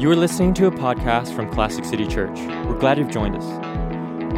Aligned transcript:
You 0.00 0.10
are 0.10 0.16
listening 0.16 0.54
to 0.54 0.66
a 0.66 0.70
podcast 0.70 1.36
from 1.36 1.52
Classic 1.52 1.84
City 1.84 2.06
Church. 2.06 2.38
We're 2.66 2.78
glad 2.78 2.96
you've 2.96 3.10
joined 3.10 3.36
us. 3.36 3.44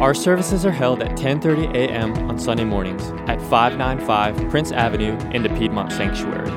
Our 0.01 0.13
services 0.13 0.65
are 0.65 0.71
held 0.71 1.01
at 1.01 1.15
10:30 1.15 1.73
a.m. 1.73 2.11
on 2.29 2.37
Sunday 2.37 2.65
mornings 2.65 3.13
at 3.29 3.41
595 3.43 4.49
Prince 4.49 4.73
Avenue 4.73 5.17
in 5.31 5.41
the 5.41 5.47
Piedmont 5.47 5.93
Sanctuary. 5.93 6.49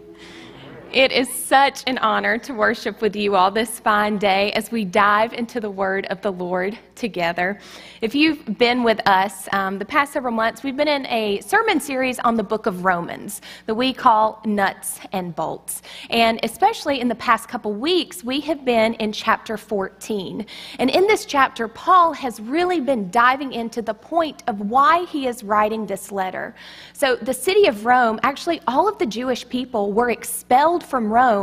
It 0.95 1.13
is 1.13 1.29
such 1.45 1.83
an 1.87 1.99
honor 1.99 2.39
to 2.39 2.55
worship 2.55 3.03
with 3.03 3.15
you 3.15 3.37
all 3.37 3.51
this 3.51 3.79
fine 3.79 4.17
day 4.17 4.51
as 4.53 4.73
we 4.73 4.83
dive 4.83 5.35
into 5.35 5.61
the 5.61 5.69
word 5.69 6.07
of 6.07 6.23
the 6.23 6.33
Lord 6.33 6.79
together. 6.95 7.61
If 8.01 8.15
you've 8.15 8.57
been 8.57 8.83
with 8.83 9.07
us 9.07 9.47
um, 9.53 9.79
the 9.79 9.85
past 9.85 10.15
several 10.15 10.33
months, 10.33 10.63
we've 10.63 10.77
been 10.77 10.89
in 10.89 11.05
a 11.07 11.41
sermon 11.43 11.81
series 11.81 12.19
on 12.21 12.37
the 12.37 12.43
book 12.43 12.65
of 12.65 12.85
Romans 12.85 13.43
that 13.67 13.75
we 13.75 13.93
call 13.93 14.41
Nuts 14.47 15.01
and 15.13 15.35
Bolts. 15.35 15.83
And 16.09 16.41
especially 16.43 17.01
in 17.01 17.09
the 17.09 17.15
past 17.17 17.47
couple 17.47 17.75
weeks, 17.75 18.25
we 18.25 18.41
have 18.41 18.65
been 18.65 18.95
in 18.95 19.13
chapter 19.13 19.59
14. 19.59 20.47
And 20.79 20.89
in 20.89 21.07
this 21.07 21.27
chapter, 21.27 21.69
Paul 21.69 22.15
has 22.15 22.41
really 22.41 22.81
been 22.81 23.11
diving 23.11 23.53
into 23.53 23.83
the 23.83 23.95
point 23.95 24.43
of 24.47 24.61
why 24.61 25.05
he 25.07 25.27
is 25.27 25.45
writing 25.45 25.85
this 25.85 26.11
letter. 26.11 26.55
So, 26.95 27.17
the 27.17 27.35
city 27.35 27.67
of 27.67 27.85
Rome, 27.85 28.19
actually, 28.23 28.61
all 28.67 28.89
of 28.89 28.99
the 28.99 29.07
Jewish 29.07 29.47
people 29.49 29.93
were 29.93 30.11
expelled 30.11 30.83
from 30.83 31.13
Rome 31.13 31.34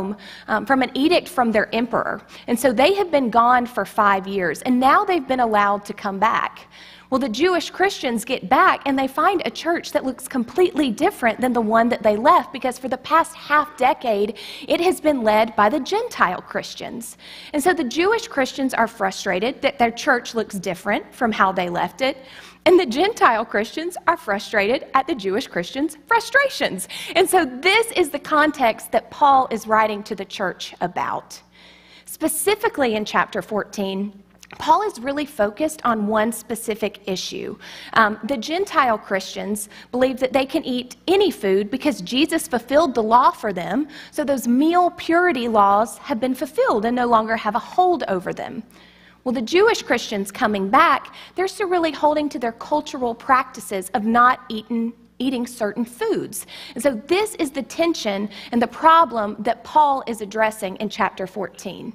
um, 0.48 0.66
from 0.66 0.82
an 0.82 0.90
edict 0.94 1.28
from 1.28 1.52
their 1.52 1.68
emperor. 1.74 2.20
And 2.48 2.58
so 2.58 2.72
they 2.72 2.94
have 2.94 3.10
been 3.10 3.30
gone 3.30 3.64
for 3.66 3.84
five 3.84 4.26
years, 4.26 4.62
and 4.66 4.74
now 4.80 5.04
they've 5.04 5.28
been 5.32 5.40
allowed 5.40 5.84
to 5.90 5.94
come 6.04 6.18
back. 6.18 6.52
Well, 7.12 7.18
the 7.18 7.28
Jewish 7.28 7.68
Christians 7.68 8.24
get 8.24 8.48
back 8.48 8.80
and 8.86 8.98
they 8.98 9.06
find 9.06 9.42
a 9.44 9.50
church 9.50 9.92
that 9.92 10.02
looks 10.02 10.26
completely 10.26 10.90
different 10.90 11.42
than 11.42 11.52
the 11.52 11.60
one 11.60 11.90
that 11.90 12.02
they 12.02 12.16
left 12.16 12.54
because 12.54 12.78
for 12.78 12.88
the 12.88 12.96
past 12.96 13.36
half 13.36 13.76
decade, 13.76 14.38
it 14.66 14.80
has 14.80 14.98
been 14.98 15.20
led 15.20 15.54
by 15.54 15.68
the 15.68 15.78
Gentile 15.78 16.40
Christians. 16.40 17.18
And 17.52 17.62
so 17.62 17.74
the 17.74 17.84
Jewish 17.84 18.28
Christians 18.28 18.72
are 18.72 18.88
frustrated 18.88 19.60
that 19.60 19.78
their 19.78 19.90
church 19.90 20.34
looks 20.34 20.54
different 20.54 21.14
from 21.14 21.32
how 21.32 21.52
they 21.52 21.68
left 21.68 22.00
it. 22.00 22.16
And 22.64 22.80
the 22.80 22.86
Gentile 22.86 23.44
Christians 23.44 23.98
are 24.06 24.16
frustrated 24.16 24.86
at 24.94 25.06
the 25.06 25.14
Jewish 25.14 25.48
Christians' 25.48 25.98
frustrations. 26.06 26.88
And 27.14 27.28
so, 27.28 27.44
this 27.44 27.92
is 27.92 28.08
the 28.08 28.20
context 28.20 28.90
that 28.92 29.10
Paul 29.10 29.48
is 29.50 29.66
writing 29.66 30.02
to 30.04 30.14
the 30.14 30.24
church 30.24 30.74
about. 30.80 31.42
Specifically 32.06 32.94
in 32.94 33.04
chapter 33.04 33.42
14, 33.42 34.22
Paul 34.58 34.82
is 34.82 35.00
really 35.00 35.26
focused 35.26 35.80
on 35.84 36.06
one 36.06 36.32
specific 36.32 37.00
issue. 37.06 37.56
Um, 37.94 38.18
the 38.24 38.36
Gentile 38.36 38.98
Christians 38.98 39.68
believe 39.90 40.18
that 40.20 40.32
they 40.32 40.46
can 40.46 40.64
eat 40.64 40.96
any 41.08 41.30
food 41.30 41.70
because 41.70 42.00
Jesus 42.00 42.46
fulfilled 42.46 42.94
the 42.94 43.02
law 43.02 43.30
for 43.30 43.52
them, 43.52 43.88
so 44.10 44.24
those 44.24 44.46
meal 44.46 44.90
purity 44.90 45.48
laws 45.48 45.98
have 45.98 46.20
been 46.20 46.34
fulfilled 46.34 46.84
and 46.84 46.94
no 46.94 47.06
longer 47.06 47.36
have 47.36 47.54
a 47.54 47.58
hold 47.58 48.04
over 48.08 48.32
them. 48.32 48.62
Well, 49.24 49.32
the 49.32 49.42
Jewish 49.42 49.82
Christians 49.82 50.32
coming 50.32 50.68
back, 50.68 51.14
they're 51.36 51.48
still 51.48 51.68
really 51.68 51.92
holding 51.92 52.28
to 52.30 52.38
their 52.38 52.52
cultural 52.52 53.14
practices 53.14 53.90
of 53.94 54.04
not 54.04 54.40
eating 54.48 54.92
eating 55.18 55.46
certain 55.46 55.84
foods. 55.84 56.46
And 56.74 56.82
so 56.82 56.94
this 57.06 57.36
is 57.36 57.52
the 57.52 57.62
tension 57.62 58.28
and 58.50 58.60
the 58.60 58.66
problem 58.66 59.36
that 59.40 59.62
Paul 59.62 60.02
is 60.08 60.20
addressing 60.20 60.74
in 60.76 60.88
chapter 60.88 61.28
14. 61.28 61.92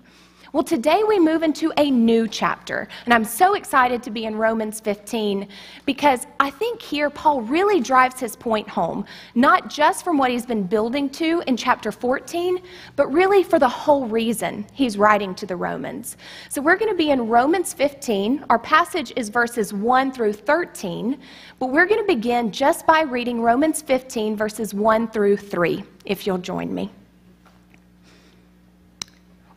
Well, 0.58 0.64
today 0.64 1.04
we 1.08 1.20
move 1.20 1.44
into 1.44 1.72
a 1.78 1.92
new 1.92 2.28
chapter, 2.28 2.88
and 3.06 3.14
I'm 3.14 3.26
so 3.26 3.54
excited 3.54 4.02
to 4.02 4.10
be 4.10 4.26
in 4.26 4.36
Romans 4.36 4.80
15 4.80 5.48
because 5.86 6.26
I 6.40 6.50
think 6.50 6.82
here 6.82 7.12
Paul 7.12 7.44
really 7.44 7.80
drives 7.80 8.20
his 8.20 8.36
point 8.36 8.68
home, 8.68 9.06
not 9.36 9.70
just 9.70 10.04
from 10.04 10.18
what 10.18 10.32
he's 10.32 10.48
been 10.48 10.64
building 10.64 11.12
to 11.12 11.44
in 11.46 11.58
chapter 11.58 11.92
14, 11.92 12.58
but 12.96 13.14
really 13.14 13.44
for 13.44 13.60
the 13.60 13.70
whole 13.70 14.08
reason 14.08 14.66
he's 14.74 14.98
writing 14.98 15.36
to 15.36 15.46
the 15.46 15.56
Romans. 15.56 16.18
So 16.50 16.60
we're 16.60 16.78
going 16.78 16.92
to 16.92 16.98
be 16.98 17.12
in 17.12 17.28
Romans 17.28 17.72
15. 17.74 18.46
Our 18.50 18.58
passage 18.58 19.14
is 19.16 19.30
verses 19.30 19.74
1 19.74 20.12
through 20.12 20.34
13, 20.34 21.20
but 21.60 21.68
we're 21.68 21.86
going 21.86 22.02
to 22.02 22.16
begin 22.16 22.52
just 22.52 22.88
by 22.88 23.02
reading 23.02 23.42
Romans 23.42 23.84
15, 23.84 24.36
verses 24.36 24.74
1 24.74 25.10
through 25.12 25.38
3, 25.38 25.84
if 26.06 26.26
you'll 26.26 26.40
join 26.40 26.74
me. 26.74 26.92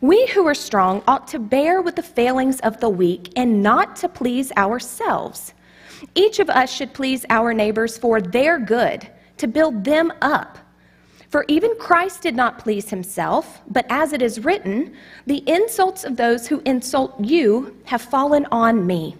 We 0.01 0.25
who 0.27 0.47
are 0.47 0.55
strong 0.55 1.03
ought 1.07 1.27
to 1.27 1.37
bear 1.37 1.79
with 1.79 1.95
the 1.95 2.01
failings 2.01 2.59
of 2.61 2.79
the 2.79 2.89
weak 2.89 3.31
and 3.35 3.61
not 3.61 3.95
to 3.97 4.09
please 4.09 4.51
ourselves. 4.57 5.53
Each 6.15 6.39
of 6.39 6.49
us 6.49 6.73
should 6.73 6.91
please 6.95 7.23
our 7.29 7.53
neighbors 7.53 7.99
for 7.99 8.19
their 8.19 8.57
good, 8.57 9.07
to 9.37 9.47
build 9.47 9.83
them 9.83 10.11
up. 10.23 10.57
For 11.29 11.45
even 11.47 11.77
Christ 11.77 12.23
did 12.23 12.35
not 12.35 12.57
please 12.57 12.89
himself, 12.89 13.61
but 13.69 13.85
as 13.89 14.11
it 14.11 14.23
is 14.23 14.43
written, 14.43 14.95
the 15.27 15.47
insults 15.47 16.03
of 16.03 16.17
those 16.17 16.47
who 16.47 16.63
insult 16.65 17.23
you 17.23 17.77
have 17.85 18.01
fallen 18.01 18.47
on 18.51 18.87
me. 18.87 19.15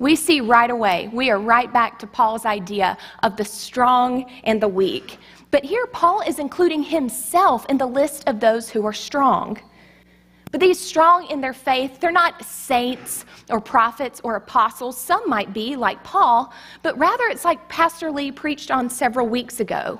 We 0.00 0.16
see 0.16 0.40
right 0.40 0.70
away, 0.70 1.08
we 1.12 1.30
are 1.30 1.38
right 1.38 1.72
back 1.72 2.00
to 2.00 2.06
Paul's 2.06 2.44
idea 2.44 2.98
of 3.22 3.36
the 3.36 3.44
strong 3.44 4.28
and 4.42 4.60
the 4.60 4.68
weak. 4.68 5.18
But 5.56 5.64
here, 5.64 5.86
Paul 5.86 6.20
is 6.20 6.38
including 6.38 6.82
himself 6.82 7.64
in 7.70 7.78
the 7.78 7.86
list 7.86 8.24
of 8.28 8.40
those 8.40 8.68
who 8.68 8.84
are 8.84 8.92
strong. 8.92 9.58
But 10.50 10.60
these 10.60 10.78
strong 10.78 11.30
in 11.30 11.40
their 11.40 11.54
faith, 11.54 11.98
they're 11.98 12.12
not 12.12 12.44
saints 12.44 13.24
or 13.48 13.58
prophets 13.58 14.20
or 14.22 14.36
apostles. 14.36 14.98
Some 14.98 15.26
might 15.30 15.54
be, 15.54 15.74
like 15.74 16.04
Paul, 16.04 16.52
but 16.82 16.98
rather 16.98 17.24
it's 17.28 17.46
like 17.46 17.70
Pastor 17.70 18.10
Lee 18.10 18.30
preached 18.30 18.70
on 18.70 18.90
several 18.90 19.28
weeks 19.28 19.60
ago. 19.60 19.98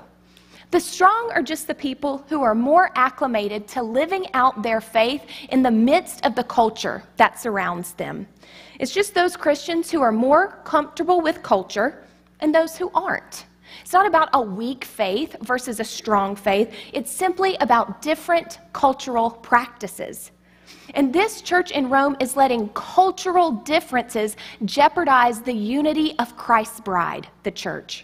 The 0.69 0.79
strong 0.79 1.31
are 1.33 1.41
just 1.41 1.65
the 1.65 1.73
people 1.73 2.23
who 2.29 2.43
are 2.43 2.53
more 2.53 2.91
acclimated 2.93 3.67
to 3.69 3.81
living 3.81 4.27
out 4.35 4.61
their 4.61 4.79
faith 4.79 5.23
in 5.49 5.63
the 5.63 5.71
midst 5.71 6.23
of 6.23 6.35
the 6.35 6.43
culture 6.43 7.01
that 7.15 7.39
surrounds 7.39 7.93
them. 7.93 8.27
It's 8.79 8.93
just 8.93 9.15
those 9.15 9.35
Christians 9.35 9.89
who 9.89 10.03
are 10.03 10.11
more 10.11 10.59
comfortable 10.65 11.19
with 11.19 11.41
culture 11.41 12.03
and 12.41 12.53
those 12.53 12.77
who 12.77 12.91
aren't. 12.93 13.47
It's 13.87 13.93
not 13.93 14.05
about 14.05 14.27
a 14.33 14.41
weak 14.41 14.83
faith 14.83 15.37
versus 15.43 15.79
a 15.79 15.83
strong 15.85 16.35
faith. 16.35 16.73
It's 16.91 17.09
simply 17.09 17.55
about 17.61 18.01
different 18.01 18.59
cultural 18.73 19.31
practices. 19.31 20.31
And 20.93 21.13
this 21.13 21.39
church 21.41 21.71
in 21.71 21.89
Rome 21.89 22.17
is 22.19 22.35
letting 22.35 22.67
cultural 22.73 23.51
differences 23.51 24.35
jeopardize 24.65 25.41
the 25.41 25.53
unity 25.53 26.19
of 26.19 26.35
Christ's 26.35 26.81
bride, 26.81 27.29
the 27.43 27.51
church. 27.51 28.03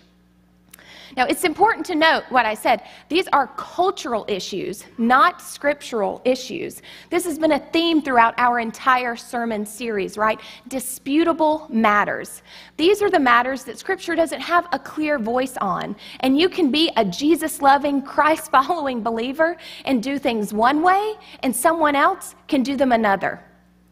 Now, 1.16 1.26
it's 1.26 1.44
important 1.44 1.86
to 1.88 1.96
note 1.96 2.24
what 2.30 2.46
I 2.46 2.54
said. 2.54 2.84
These 3.10 3.28
are 3.34 3.48
cultural 3.58 4.26
issues, 4.28 4.84
not 4.98 5.42
scriptural 5.42 6.22
issues. 6.26 6.82
This 7.10 7.26
has 7.26 7.38
been 7.38 7.54
a 7.54 7.60
theme 7.60 8.02
throughout 8.02 8.34
our 8.38 8.60
entire 8.60 9.16
sermon 9.16 9.66
series, 9.66 10.18
right? 10.18 10.40
Disputable 10.68 11.68
matters. 11.70 12.42
These 12.78 13.02
are 13.02 13.10
the 13.10 13.20
matters 13.20 13.64
that 13.66 13.78
scripture 13.78 14.16
doesn't 14.16 14.42
have 14.42 14.68
a 14.72 14.80
clear 14.80 15.20
voice 15.20 15.58
on. 15.58 15.96
And 16.22 16.40
you 16.40 16.50
can 16.50 16.72
be 16.72 16.92
a 16.98 17.06
Jesus 17.06 17.62
loving, 17.62 18.02
Christ 18.02 18.52
following 18.52 19.04
believer 19.04 19.58
and 19.86 20.02
do 20.02 20.18
things 20.20 20.54
one 20.54 20.82
way, 20.82 21.16
and 21.42 21.56
someone 21.56 21.96
else 21.96 22.36
can 22.48 22.64
do 22.64 22.76
them 22.76 22.92
another. 22.92 23.44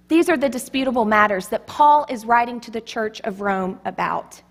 These 0.07 0.27
are 0.27 0.35
the 0.35 0.49
disputable 0.49 1.05
matters 1.05 1.47
that 1.47 1.65
Paul 1.67 2.05
is 2.09 2.25
writing 2.25 2.59
to 2.61 2.71
the 2.71 2.81
church 2.81 3.21
of 3.21 3.39
Rome 3.39 3.79
about. 3.85 4.41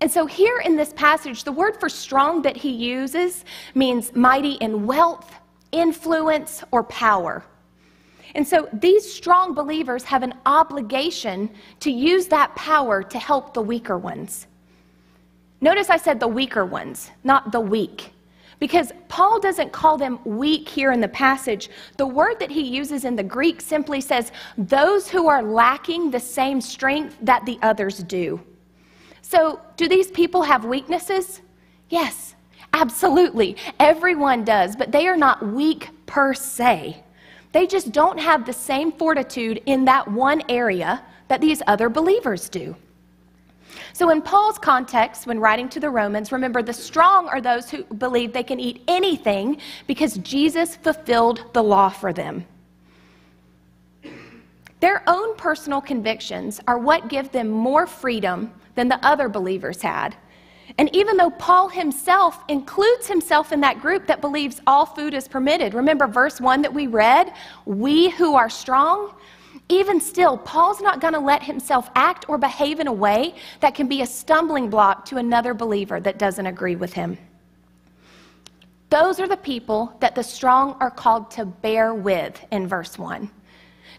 And 0.00 0.10
so, 0.10 0.26
here 0.26 0.58
in 0.58 0.76
this 0.76 0.92
passage, 0.92 1.44
the 1.44 1.52
word 1.52 1.80
for 1.80 1.88
strong 1.88 2.42
that 2.42 2.56
he 2.56 2.70
uses 2.70 3.44
means 3.74 4.14
mighty 4.14 4.52
in 4.54 4.86
wealth, 4.86 5.34
influence, 5.72 6.62
or 6.70 6.84
power. 6.84 7.42
And 8.34 8.46
so, 8.46 8.68
these 8.74 9.10
strong 9.10 9.54
believers 9.54 10.04
have 10.04 10.22
an 10.22 10.34
obligation 10.44 11.48
to 11.80 11.90
use 11.90 12.26
that 12.28 12.54
power 12.54 13.02
to 13.02 13.18
help 13.18 13.54
the 13.54 13.62
weaker 13.62 13.96
ones. 13.96 14.46
Notice 15.62 15.88
I 15.88 15.96
said 15.96 16.20
the 16.20 16.28
weaker 16.28 16.66
ones, 16.66 17.10
not 17.24 17.50
the 17.50 17.60
weak. 17.60 18.12
Because 18.58 18.92
Paul 19.08 19.40
doesn't 19.40 19.72
call 19.72 19.98
them 19.98 20.18
weak 20.24 20.68
here 20.68 20.92
in 20.92 21.00
the 21.00 21.08
passage. 21.08 21.70
The 21.96 22.06
word 22.06 22.38
that 22.40 22.50
he 22.50 22.62
uses 22.62 23.04
in 23.04 23.16
the 23.16 23.22
Greek 23.22 23.60
simply 23.60 24.00
says, 24.00 24.32
those 24.56 25.08
who 25.08 25.28
are 25.28 25.42
lacking 25.42 26.10
the 26.10 26.20
same 26.20 26.60
strength 26.60 27.18
that 27.20 27.44
the 27.44 27.58
others 27.62 27.98
do. 27.98 28.40
So, 29.28 29.58
do 29.76 29.88
these 29.88 30.08
people 30.12 30.42
have 30.42 30.64
weaknesses? 30.64 31.40
Yes, 31.90 32.36
absolutely. 32.72 33.56
Everyone 33.80 34.44
does, 34.44 34.76
but 34.76 34.92
they 34.92 35.08
are 35.08 35.16
not 35.16 35.44
weak 35.44 35.90
per 36.06 36.32
se. 36.32 37.02
They 37.50 37.66
just 37.66 37.90
don't 37.90 38.20
have 38.20 38.46
the 38.46 38.52
same 38.52 38.92
fortitude 38.92 39.60
in 39.66 39.84
that 39.86 40.06
one 40.06 40.44
area 40.48 41.02
that 41.26 41.40
these 41.40 41.60
other 41.66 41.88
believers 41.88 42.48
do. 42.48 42.76
So, 43.94 44.10
in 44.10 44.22
Paul's 44.22 44.60
context, 44.60 45.26
when 45.26 45.40
writing 45.40 45.68
to 45.70 45.80
the 45.80 45.90
Romans, 45.90 46.30
remember 46.30 46.62
the 46.62 46.72
strong 46.72 47.26
are 47.26 47.40
those 47.40 47.68
who 47.68 47.82
believe 47.82 48.32
they 48.32 48.44
can 48.44 48.60
eat 48.60 48.84
anything 48.86 49.60
because 49.88 50.18
Jesus 50.18 50.76
fulfilled 50.76 51.52
the 51.52 51.64
law 51.64 51.88
for 51.88 52.12
them. 52.12 52.46
Their 54.78 55.02
own 55.08 55.34
personal 55.34 55.80
convictions 55.80 56.60
are 56.68 56.78
what 56.78 57.08
give 57.08 57.32
them 57.32 57.48
more 57.48 57.88
freedom 57.88 58.52
than 58.76 58.88
the 58.88 59.04
other 59.04 59.28
believers 59.28 59.82
had. 59.82 60.16
And 60.78 60.94
even 60.94 61.16
though 61.16 61.30
Paul 61.30 61.68
himself 61.68 62.42
includes 62.48 63.06
himself 63.06 63.52
in 63.52 63.60
that 63.60 63.80
group 63.80 64.06
that 64.06 64.20
believes 64.20 64.60
all 64.66 64.86
food 64.86 65.14
is 65.14 65.28
permitted, 65.28 65.74
remember 65.74 66.06
verse 66.06 66.40
1 66.40 66.62
that 66.62 66.72
we 66.72 66.86
read? 66.86 67.32
We 67.64 68.10
who 68.10 68.34
are 68.34 68.50
strong. 68.50 69.14
Even 69.68 70.00
still, 70.00 70.36
Paul's 70.38 70.80
not 70.80 71.00
going 71.00 71.14
to 71.14 71.20
let 71.20 71.42
himself 71.42 71.90
act 71.94 72.28
or 72.28 72.38
behave 72.38 72.78
in 72.78 72.86
a 72.86 72.92
way 72.92 73.34
that 73.60 73.74
can 73.74 73.88
be 73.88 74.02
a 74.02 74.06
stumbling 74.06 74.68
block 74.68 75.04
to 75.06 75.16
another 75.16 75.54
believer 75.54 75.98
that 76.00 76.18
doesn't 76.18 76.46
agree 76.46 76.76
with 76.76 76.92
him. 76.92 77.16
Those 78.90 79.18
are 79.18 79.26
the 79.26 79.36
people 79.36 79.96
that 80.00 80.14
the 80.14 80.22
strong 80.22 80.76
are 80.80 80.90
called 80.90 81.30
to 81.32 81.44
bear 81.44 81.94
with 81.94 82.44
in 82.52 82.68
verse 82.68 82.98
1. 82.98 83.30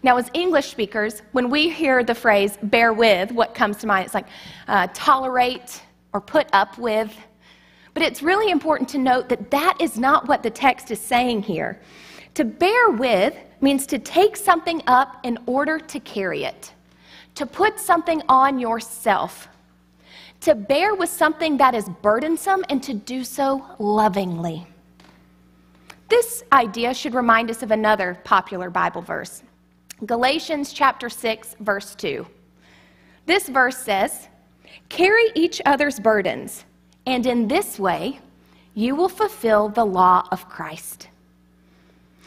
Now, 0.02 0.16
as 0.16 0.30
English 0.32 0.70
speakers, 0.70 1.22
when 1.32 1.50
we 1.50 1.68
hear 1.68 2.04
the 2.04 2.14
phrase 2.14 2.56
bear 2.62 2.92
with, 2.92 3.32
what 3.32 3.54
comes 3.54 3.78
to 3.78 3.86
mind? 3.86 4.06
It's 4.06 4.14
like 4.14 4.28
uh, 4.68 4.88
tolerate 4.94 5.82
or 6.12 6.20
put 6.20 6.48
up 6.52 6.78
with. 6.78 7.14
But 7.94 8.02
it's 8.02 8.22
really 8.22 8.50
important 8.50 8.88
to 8.90 8.98
note 8.98 9.28
that 9.28 9.50
that 9.50 9.76
is 9.80 9.98
not 9.98 10.28
what 10.28 10.42
the 10.42 10.50
text 10.50 10.90
is 10.90 11.00
saying 11.00 11.42
here. 11.42 11.80
To 12.34 12.44
bear 12.44 12.90
with 12.90 13.34
means 13.60 13.86
to 13.86 13.98
take 13.98 14.36
something 14.36 14.82
up 14.86 15.18
in 15.24 15.38
order 15.46 15.80
to 15.80 16.00
carry 16.00 16.44
it, 16.44 16.72
to 17.34 17.44
put 17.44 17.80
something 17.80 18.22
on 18.28 18.60
yourself, 18.60 19.48
to 20.42 20.54
bear 20.54 20.94
with 20.94 21.08
something 21.08 21.56
that 21.56 21.74
is 21.74 21.88
burdensome 22.00 22.64
and 22.68 22.80
to 22.84 22.94
do 22.94 23.24
so 23.24 23.64
lovingly. 23.80 24.64
This 26.08 26.44
idea 26.52 26.94
should 26.94 27.14
remind 27.14 27.50
us 27.50 27.64
of 27.64 27.72
another 27.72 28.18
popular 28.22 28.70
Bible 28.70 29.02
verse. 29.02 29.42
Galatians 30.06 30.72
chapter 30.72 31.08
6 31.08 31.56
verse 31.60 31.94
2. 31.96 32.26
This 33.26 33.48
verse 33.48 33.78
says, 33.78 34.28
"Carry 34.88 35.32
each 35.34 35.60
other's 35.66 35.98
burdens, 35.98 36.64
and 37.04 37.26
in 37.26 37.48
this 37.48 37.78
way 37.78 38.20
you 38.74 38.94
will 38.94 39.08
fulfill 39.08 39.68
the 39.68 39.84
law 39.84 40.22
of 40.30 40.48
Christ." 40.48 41.08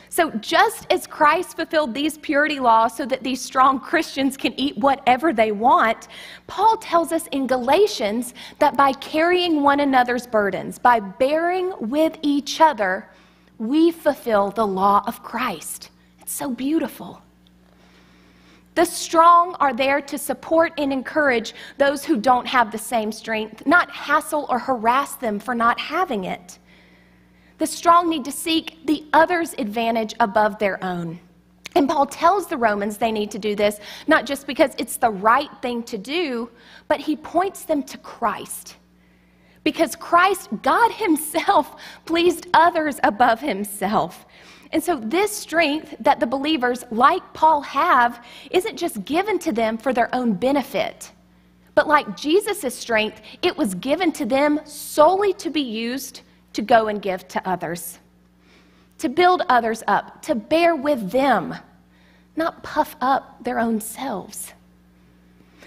So, 0.09 0.29
just 0.31 0.85
as 0.91 1.07
Christ 1.07 1.55
fulfilled 1.55 1.93
these 1.93 2.17
purity 2.17 2.59
laws 2.59 2.97
so 2.97 3.05
that 3.05 3.23
these 3.23 3.41
strong 3.41 3.79
Christians 3.79 4.35
can 4.35 4.53
eat 4.59 4.77
whatever 4.77 5.31
they 5.31 5.53
want, 5.53 6.09
Paul 6.47 6.75
tells 6.75 7.13
us 7.13 7.27
in 7.27 7.47
Galatians 7.47 8.33
that 8.59 8.75
by 8.75 8.91
carrying 8.91 9.63
one 9.63 9.79
another's 9.79 10.27
burdens, 10.27 10.77
by 10.77 10.99
bearing 10.99 11.73
with 11.79 12.17
each 12.21 12.59
other, 12.59 13.09
we 13.57 13.91
fulfill 13.91 14.49
the 14.51 14.67
law 14.67 15.01
of 15.07 15.23
Christ. 15.23 15.89
It's 16.19 16.33
so 16.33 16.49
beautiful. 16.49 17.21
The 18.73 18.85
strong 18.85 19.55
are 19.59 19.73
there 19.73 20.01
to 20.01 20.17
support 20.17 20.73
and 20.77 20.93
encourage 20.93 21.53
those 21.77 22.05
who 22.05 22.17
don't 22.17 22.47
have 22.47 22.71
the 22.71 22.77
same 22.77 23.11
strength, 23.11 23.65
not 23.65 23.91
hassle 23.91 24.45
or 24.49 24.59
harass 24.59 25.15
them 25.15 25.39
for 25.39 25.53
not 25.53 25.79
having 25.79 26.23
it. 26.25 26.57
The 27.57 27.67
strong 27.67 28.09
need 28.09 28.25
to 28.25 28.31
seek 28.31 28.85
the 28.85 29.03
other's 29.13 29.53
advantage 29.53 30.15
above 30.19 30.57
their 30.57 30.83
own. 30.83 31.19
And 31.75 31.87
Paul 31.87 32.05
tells 32.05 32.47
the 32.47 32.57
Romans 32.57 32.97
they 32.97 33.11
need 33.11 33.31
to 33.31 33.39
do 33.39 33.55
this, 33.55 33.79
not 34.07 34.25
just 34.25 34.47
because 34.47 34.71
it's 34.77 34.97
the 34.97 35.11
right 35.11 35.49
thing 35.61 35.83
to 35.83 35.97
do, 35.97 36.49
but 36.87 36.99
he 36.99 37.15
points 37.15 37.63
them 37.63 37.83
to 37.83 37.97
Christ. 37.97 38.77
Because 39.63 39.95
Christ, 39.95 40.49
God 40.63 40.91
Himself, 40.91 41.75
pleased 42.05 42.47
others 42.53 42.99
above 43.03 43.39
Himself. 43.39 44.25
And 44.73 44.81
so, 44.81 44.95
this 44.97 45.35
strength 45.35 45.95
that 45.99 46.19
the 46.19 46.25
believers, 46.25 46.85
like 46.91 47.21
Paul, 47.33 47.61
have 47.61 48.25
isn't 48.51 48.77
just 48.77 49.03
given 49.03 49.37
to 49.39 49.51
them 49.51 49.77
for 49.77 49.93
their 49.93 50.13
own 50.15 50.33
benefit, 50.33 51.11
but 51.75 51.87
like 51.87 52.15
Jesus' 52.15 52.73
strength, 52.73 53.21
it 53.41 53.55
was 53.55 53.75
given 53.75 54.11
to 54.13 54.25
them 54.25 54.59
solely 54.65 55.33
to 55.33 55.49
be 55.49 55.61
used 55.61 56.21
to 56.53 56.61
go 56.61 56.87
and 56.87 57.01
give 57.01 57.27
to 57.29 57.47
others, 57.47 57.99
to 58.99 59.09
build 59.09 59.43
others 59.49 59.83
up, 59.87 60.21
to 60.23 60.35
bear 60.35 60.75
with 60.75 61.11
them, 61.11 61.55
not 62.35 62.63
puff 62.63 62.95
up 63.01 63.43
their 63.43 63.59
own 63.59 63.81
selves. 63.81 64.53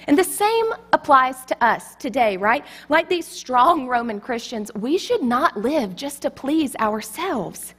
And 0.06 0.18
the 0.18 0.24
same 0.24 0.66
applies 0.92 1.44
to 1.46 1.64
us 1.64 1.94
today, 1.96 2.36
right? 2.36 2.64
Like 2.88 3.08
these 3.08 3.26
strong 3.26 3.86
Roman 3.86 4.20
Christians, 4.20 4.70
we 4.74 4.98
should 4.98 5.22
not 5.22 5.58
live 5.58 5.96
just 5.96 6.22
to 6.22 6.30
please 6.30 6.76
ourselves. 6.76 7.74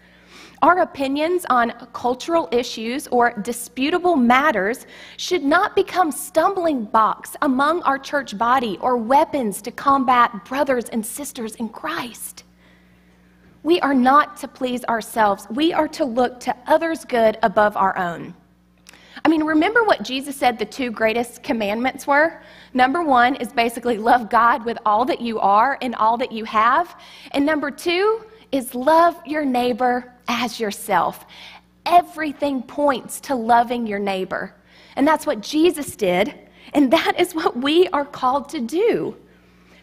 Our 0.66 0.80
opinions 0.80 1.46
on 1.52 1.74
cultural 1.94 2.50
issues 2.52 3.06
or 3.10 3.34
disputable 3.44 4.16
matters 4.16 4.88
should 5.18 5.44
not 5.44 5.76
become 5.76 6.12
stumbling 6.12 6.86
blocks 6.86 7.36
among 7.44 7.84
our 7.84 8.00
church 8.00 8.36
body 8.36 8.80
or 8.82 8.98
weapons 8.98 9.62
to 9.62 9.70
combat 9.70 10.44
brothers 10.44 10.86
and 10.86 11.06
sisters 11.06 11.54
in 11.58 11.70
Christ. 11.70 12.46
We 13.62 13.80
are 13.82 13.94
not 13.94 14.38
to 14.38 14.48
please 14.48 14.84
ourselves. 14.86 15.46
We 15.52 15.72
are 15.72 15.88
to 15.90 16.04
look 16.04 16.40
to 16.40 16.56
others' 16.66 17.06
good 17.06 17.38
above 17.44 17.78
our 17.78 17.96
own. 17.96 18.34
I 19.24 19.30
mean, 19.30 19.44
remember 19.44 19.84
what 19.84 20.02
Jesus 20.02 20.36
said 20.36 20.58
the 20.58 20.66
two 20.66 20.90
greatest 20.90 21.44
commandments 21.44 22.08
were? 22.08 22.42
Number 22.74 23.04
one 23.04 23.36
is 23.36 23.54
basically 23.54 24.00
love 24.00 24.32
God 24.32 24.66
with 24.66 24.80
all 24.84 25.06
that 25.06 25.22
you 25.22 25.40
are 25.40 25.78
and 25.84 25.94
all 25.94 26.18
that 26.18 26.32
you 26.32 26.44
have. 26.46 27.00
And 27.34 27.46
number 27.46 27.70
two 27.70 28.26
is 28.56 28.74
love 28.74 29.16
your 29.26 29.46
neighbor 29.46 30.14
as 30.28 30.60
yourself. 30.60 31.26
Everything 31.86 32.64
points 32.64 33.20
to 33.22 33.36
loving 33.36 33.86
your 33.86 34.00
neighbor. 34.00 34.54
And 34.96 35.08
that's 35.08 35.26
what 35.26 35.42
Jesus 35.42 35.96
did, 35.96 36.34
and 36.74 36.92
that 36.92 37.20
is 37.20 37.36
what 37.36 37.58
we 37.58 37.88
are 37.90 38.06
called 38.06 38.50
to 38.50 38.62
do. 38.62 39.16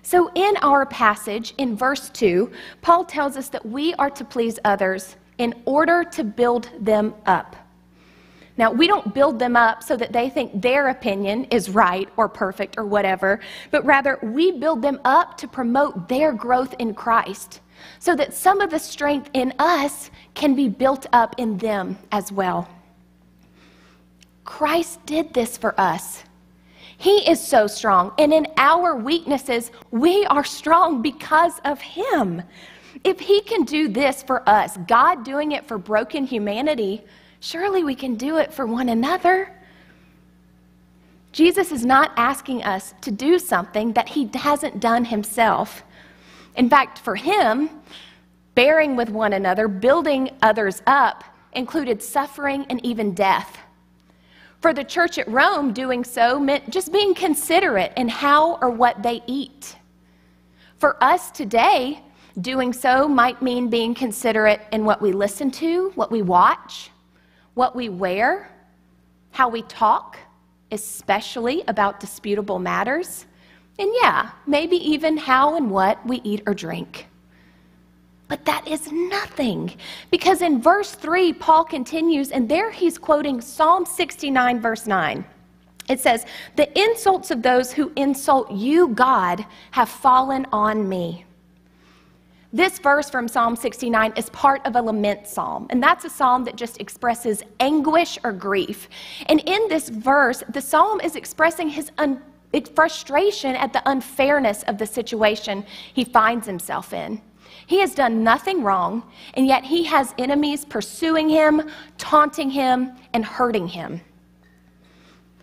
So, 0.02 0.30
in 0.34 0.56
our 0.62 0.84
passage 0.84 1.54
in 1.58 1.76
verse 1.76 2.10
2, 2.10 2.50
Paul 2.80 3.04
tells 3.04 3.36
us 3.36 3.48
that 3.50 3.64
we 3.64 3.94
are 3.94 4.10
to 4.10 4.24
please 4.24 4.58
others 4.64 5.16
in 5.38 5.54
order 5.64 6.02
to 6.02 6.25
build 6.25 6.68
them 6.80 7.14
up. 7.26 7.54
Now, 8.58 8.70
we 8.70 8.86
don't 8.86 9.14
build 9.14 9.38
them 9.38 9.56
up 9.56 9.82
so 9.82 9.96
that 9.96 10.12
they 10.12 10.28
think 10.28 10.60
their 10.60 10.88
opinion 10.88 11.44
is 11.44 11.70
right 11.70 12.08
or 12.16 12.28
perfect 12.28 12.76
or 12.78 12.84
whatever, 12.84 13.40
but 13.70 13.84
rather 13.84 14.18
we 14.22 14.52
build 14.52 14.82
them 14.82 15.00
up 15.04 15.38
to 15.38 15.48
promote 15.48 16.08
their 16.08 16.32
growth 16.32 16.75
in 16.78 16.94
Christ 16.94 17.60
so 17.99 18.14
that 18.17 18.34
some 18.34 18.61
of 18.61 18.70
the 18.70 18.79
strength 18.79 19.31
in 19.32 19.52
us 19.58 20.11
can 20.34 20.54
be 20.54 20.68
built 20.68 21.06
up 21.12 21.35
in 21.38 21.59
them 21.59 21.99
as 22.11 22.33
well. 22.33 22.68
Christ 24.45 25.04
did 25.06 25.33
this 25.35 25.56
for 25.56 25.78
us. 25.80 26.25
He 26.99 27.28
is 27.28 27.45
so 27.45 27.66
strong, 27.66 28.12
and 28.18 28.33
in 28.33 28.47
our 28.56 28.95
weaknesses, 28.95 29.73
we 29.90 30.25
are 30.26 30.45
strong 30.45 31.02
because 31.02 31.59
of 31.64 31.80
Him. 31.80 32.42
If 33.02 33.18
He 33.18 33.40
can 33.40 33.64
do 33.64 33.88
this 33.88 34.23
for 34.23 34.49
us, 34.49 34.76
God 34.87 35.25
doing 35.25 35.52
it 35.52 35.66
for 35.66 35.78
broken 35.78 36.25
humanity, 36.25 37.02
surely 37.40 37.83
we 37.83 37.97
can 37.97 38.14
do 38.14 38.37
it 38.37 38.52
for 38.52 38.66
one 38.66 38.88
another. 38.88 39.52
Jesus 41.33 41.73
is 41.73 41.85
not 41.85 42.12
asking 42.16 42.62
us 42.62 42.95
to 43.00 43.11
do 43.11 43.38
something 43.38 43.95
that 43.95 44.09
He 44.09 44.30
hasn't 44.35 44.78
done 44.78 45.04
Himself. 45.04 45.83
In 46.56 46.68
fact, 46.68 46.99
for 46.99 47.16
him, 47.16 47.71
bearing 48.54 48.97
with 48.97 49.09
one 49.09 49.32
another, 49.32 49.68
building 49.68 50.30
others 50.42 50.82
up, 50.87 51.25
included 51.54 52.02
suffering 52.02 52.66
and 52.68 52.85
even 52.85 53.14
death. 53.14 53.59
For 54.61 54.73
the 54.73 54.85
church 54.85 55.18
at 55.18 55.28
Rome, 55.28 55.73
doing 55.73 56.04
so 56.04 56.38
meant 56.38 56.71
just 56.71 56.92
being 56.92 57.14
considerate 57.14 57.92
in 57.97 58.09
how 58.09 58.59
or 58.62 58.71
what 58.71 59.02
they 59.02 59.23
eat. 59.26 59.76
For 60.78 61.02
us 61.02 61.30
today, 61.30 62.00
doing 62.40 62.73
so 62.73 63.09
might 63.09 63.42
mean 63.42 63.68
being 63.68 63.94
considerate 63.94 64.61
in 64.73 64.85
what 64.85 65.02
we 65.02 65.12
listen 65.12 65.50
to, 65.52 65.90
what 65.94 66.11
we 66.11 66.23
watch, 66.23 66.90
what 67.54 67.75
we 67.75 67.88
wear, 67.88 68.50
how 69.30 69.49
we 69.49 69.62
talk, 69.62 70.18
especially 70.71 71.64
about 71.68 72.00
disputable 72.00 72.59
matters. 72.59 73.26
And 73.79 73.91
yeah, 74.02 74.31
maybe 74.47 74.76
even 74.76 75.17
how 75.17 75.57
and 75.57 75.71
what 75.71 76.05
we 76.07 76.21
eat 76.25 76.43
or 76.47 76.55
drink. 76.55 77.07
But 78.29 78.45
that 78.47 78.67
is 78.67 78.91
nothing. 78.91 79.75
Because 80.11 80.41
in 80.41 80.62
verse 80.62 80.93
3, 80.93 81.35
Paul 81.35 81.64
continues, 81.64 82.31
and 82.31 82.49
there 82.49 82.71
he's 82.71 82.97
quoting 82.97 83.41
Psalm 83.41 83.85
69, 83.85 84.61
verse 84.61 84.87
9. 84.87 85.25
It 85.88 86.00
says, 86.00 86.25
The 86.57 86.79
insults 86.79 87.31
of 87.31 87.43
those 87.43 87.73
who 87.73 87.93
insult 87.97 88.50
you, 88.50 88.88
God, 88.88 89.45
have 89.73 89.88
fallen 89.88 90.47
on 90.52 90.88
me. 90.88 91.26
This 92.55 92.79
verse 92.79 93.09
from 93.09 93.29
Psalm 93.29 93.57
69 93.57 94.12
is 94.17 94.29
part 94.31 94.64
of 94.67 94.76
a 94.76 94.83
lament 94.83 95.26
psalm, 95.26 95.67
and 95.71 95.83
that's 95.83 96.05
a 96.05 96.11
psalm 96.11 96.45
that 96.45 96.55
just 96.55 96.79
expresses 96.81 97.43
anguish 97.61 98.19
or 98.25 98.33
grief. 98.33 98.91
And 99.26 99.41
in 99.47 99.69
this 99.69 99.88
verse, 99.88 100.43
the 100.50 100.61
psalm 100.61 101.00
is 101.00 101.17
expressing 101.17 101.71
his 101.71 101.91
un- 101.97 102.23
frustration 102.75 103.56
at 103.56 103.73
the 103.73 103.82
unfairness 103.90 104.62
of 104.64 104.78
the 104.78 104.87
situation 104.87 105.64
he 105.94 106.04
finds 106.04 106.47
himself 106.47 106.92
in. 106.92 107.21
He 107.66 107.78
has 107.80 107.94
done 107.94 108.25
nothing 108.25 108.62
wrong, 108.62 109.11
and 109.35 109.47
yet 109.47 109.64
he 109.64 109.85
has 109.85 110.14
enemies 110.18 110.64
pursuing 110.64 111.28
him, 111.28 111.62
taunting 111.99 112.50
him, 112.50 112.92
and 113.12 113.25
hurting 113.25 113.68
him. 113.68 114.00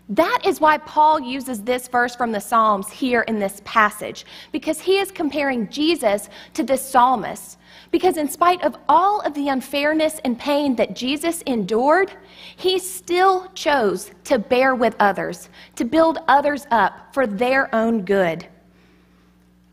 That 0.10 0.42
is 0.44 0.60
why 0.60 0.80
Paul 0.80 1.20
uses 1.20 1.62
this 1.62 1.88
verse 1.88 2.16
from 2.16 2.32
the 2.32 2.39
Psalms 2.39 2.89
here 2.89 3.22
in 3.22 3.38
this 3.38 3.62
passage, 3.63 4.25
because 4.51 4.82
he 4.82 4.98
is 4.98 5.12
comparing 5.12 5.70
Jesus 5.70 6.30
to 6.56 6.63
this 6.63 6.84
psalmist. 6.84 7.58
Because 7.92 8.18
in 8.18 8.28
spite 8.28 8.63
of 8.63 8.75
all 8.88 9.22
of 9.22 9.34
the 9.34 9.50
unfairness 9.50 10.20
and 10.24 10.38
pain 10.38 10.75
that 10.75 10.96
Jesus 10.96 11.42
endured, 11.44 12.12
he 12.56 12.80
still 12.80 13.48
chose 13.54 14.12
to 14.25 14.39
bear 14.39 14.75
with 14.75 14.96
others, 15.00 15.50
to 15.75 15.86
build 15.86 16.20
others 16.28 16.66
up 16.72 17.13
for 17.13 17.28
their 17.28 17.74
own 17.74 18.04
good. 18.04 18.48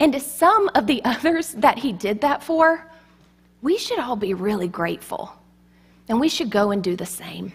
And 0.01 0.13
to 0.13 0.21
some 0.21 0.71
of 0.75 0.87
the 0.87 1.03
others 1.05 1.53
that 1.55 1.79
he 1.79 1.93
did 1.93 2.21
that 2.21 2.43
for, 2.43 2.91
we 3.63 3.79
should 3.79 3.99
all 3.99 4.17
be 4.17 4.35
really 4.35 4.69
grateful. 4.69 5.33
And 6.09 6.21
we 6.21 6.29
should 6.29 6.51
go 6.51 6.71
and 6.71 6.85
do 6.85 6.95
the 6.95 7.07
same. 7.07 7.53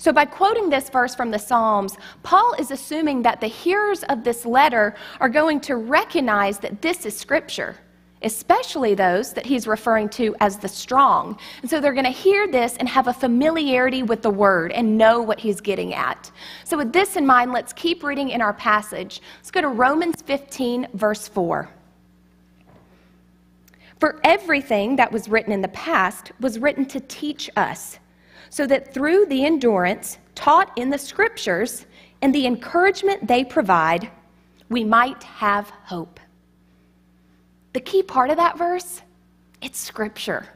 So, 0.00 0.14
by 0.14 0.24
quoting 0.24 0.70
this 0.70 0.88
verse 0.88 1.14
from 1.14 1.30
the 1.30 1.38
Psalms, 1.38 1.98
Paul 2.22 2.54
is 2.58 2.70
assuming 2.70 3.20
that 3.20 3.42
the 3.42 3.48
hearers 3.48 4.02
of 4.04 4.24
this 4.24 4.46
letter 4.46 4.94
are 5.20 5.28
going 5.28 5.60
to 5.60 5.76
recognize 5.76 6.58
that 6.60 6.80
this 6.80 7.04
is 7.04 7.14
Scripture 7.14 7.76
especially 8.22 8.94
those 8.94 9.32
that 9.32 9.46
he's 9.46 9.66
referring 9.66 10.06
to 10.06 10.36
as 10.40 10.58
the 10.58 10.68
strong. 10.68 11.38
And 11.62 11.70
so 11.70 11.80
they're 11.80 11.94
going 11.94 12.04
to 12.04 12.10
hear 12.10 12.46
this 12.46 12.76
and 12.76 12.86
have 12.86 13.08
a 13.08 13.14
familiarity 13.14 14.02
with 14.02 14.20
the 14.20 14.28
word 14.28 14.72
and 14.72 14.98
know 14.98 15.22
what 15.22 15.40
he's 15.40 15.58
getting 15.58 15.94
at. 15.94 16.30
So, 16.64 16.76
with 16.76 16.92
this 16.92 17.16
in 17.16 17.26
mind, 17.26 17.52
let's 17.52 17.72
keep 17.72 18.02
reading 18.02 18.28
in 18.28 18.42
our 18.42 18.52
passage. 18.52 19.22
Let's 19.38 19.50
go 19.50 19.62
to 19.62 19.68
Romans 19.68 20.20
15, 20.20 20.88
verse 20.92 21.28
4. 21.28 21.70
For 23.98 24.20
everything 24.22 24.96
that 24.96 25.10
was 25.10 25.26
written 25.30 25.52
in 25.52 25.62
the 25.62 25.68
past 25.68 26.32
was 26.40 26.58
written 26.58 26.84
to 26.86 27.00
teach 27.00 27.48
us, 27.56 27.98
so 28.50 28.66
that 28.66 28.92
through 28.92 29.26
the 29.26 29.44
endurance 29.46 30.18
taught 30.34 30.70
in 30.76 30.90
the 30.90 30.98
scriptures 30.98 31.86
and 32.20 32.34
the 32.34 32.46
encouragement 32.46 33.26
they 33.26 33.44
provide, 33.44 34.10
we 34.68 34.84
might 34.84 35.22
have 35.22 35.70
hope. 35.84 36.20
The 37.72 37.80
key 37.80 38.02
part 38.02 38.30
of 38.30 38.36
that 38.36 38.58
verse, 38.58 39.02
it's 39.62 39.78
scripture. 39.78 40.46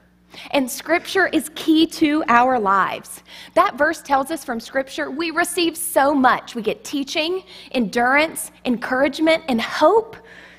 And 0.50 0.68
scripture 0.68 1.28
is 1.28 1.50
key 1.54 1.86
to 1.86 2.24
our 2.26 2.58
lives. 2.58 3.22
That 3.54 3.78
verse 3.78 4.02
tells 4.02 4.32
us 4.32 4.44
from 4.44 4.58
scripture 4.58 5.10
we 5.10 5.30
receive 5.30 5.76
so 5.76 6.12
much. 6.12 6.56
We 6.56 6.62
get 6.62 6.84
teaching, 6.84 7.44
endurance, 7.70 8.50
encouragement, 8.64 9.44
and 9.48 9.60
hope. 9.60 10.16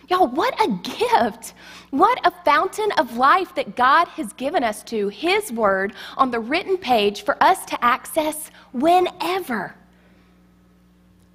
Y'all, 0.07 0.27
what 0.27 0.53
a 0.61 0.71
gift! 0.83 1.53
What 1.89 2.19
a 2.25 2.31
fountain 2.43 2.91
of 2.93 3.17
life 3.17 3.55
that 3.55 3.75
God 3.75 4.07
has 4.09 4.33
given 4.33 4.63
us 4.63 4.83
to, 4.83 5.07
His 5.09 5.51
Word 5.51 5.93
on 6.17 6.29
the 6.29 6.39
written 6.39 6.77
page 6.77 7.23
for 7.23 7.41
us 7.41 7.65
to 7.65 7.83
access 7.83 8.51
whenever. 8.71 9.75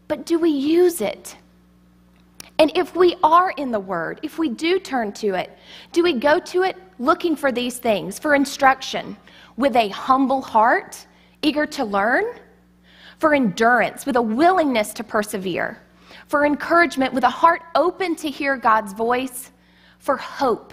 But 0.07 0.27
do 0.27 0.39
we 0.39 0.51
use 0.51 1.01
it? 1.01 1.37
And 2.59 2.71
if 2.77 2.95
we 2.95 3.17
are 3.23 3.53
in 3.53 3.71
the 3.71 3.81
Word, 3.81 4.21
if 4.23 4.39
we 4.39 4.51
do 4.51 4.79
turn 4.79 5.13
to 5.15 5.35
it, 5.35 5.57
do 5.93 6.03
we 6.03 6.13
go 6.13 6.39
to 6.39 6.63
it 6.63 6.77
looking 6.99 7.35
for 7.35 7.51
these 7.51 7.79
things, 7.79 8.19
for 8.19 8.35
instruction, 8.35 9.17
with 9.57 9.75
a 9.77 9.89
humble 9.89 10.43
heart, 10.43 11.07
eager 11.43 11.65
to 11.67 11.85
learn? 11.85 12.25
For 13.19 13.35
endurance, 13.35 14.05
with 14.05 14.17
a 14.17 14.23
willingness 14.23 14.93
to 14.95 15.05
persevere? 15.05 15.79
For 16.31 16.47
encouragement, 16.47 17.13
with 17.13 17.25
a 17.25 17.29
heart 17.29 17.61
open 17.75 18.15
to 18.15 18.31
hear 18.31 18.57
God's 18.57 18.93
voice? 18.93 19.51
For 19.99 20.17
hope, 20.17 20.73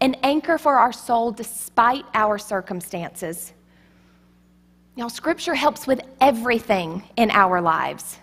an 0.00 0.14
anchor 0.22 0.56
for 0.56 0.76
our 0.76 0.90
soul 0.90 1.32
despite 1.32 2.06
our 2.14 2.38
circumstances? 2.38 3.52
Now, 4.96 5.08
Scripture 5.08 5.54
helps 5.54 5.86
with 5.86 6.00
everything 6.22 7.02
in 7.18 7.30
our 7.30 7.60
lives, 7.60 8.16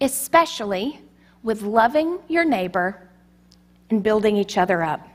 especially 0.00 0.98
with 1.44 1.62
loving 1.62 2.18
your 2.26 2.44
neighbor 2.44 3.08
and 3.88 4.02
building 4.02 4.36
each 4.36 4.58
other 4.58 4.82
up. 4.82 5.06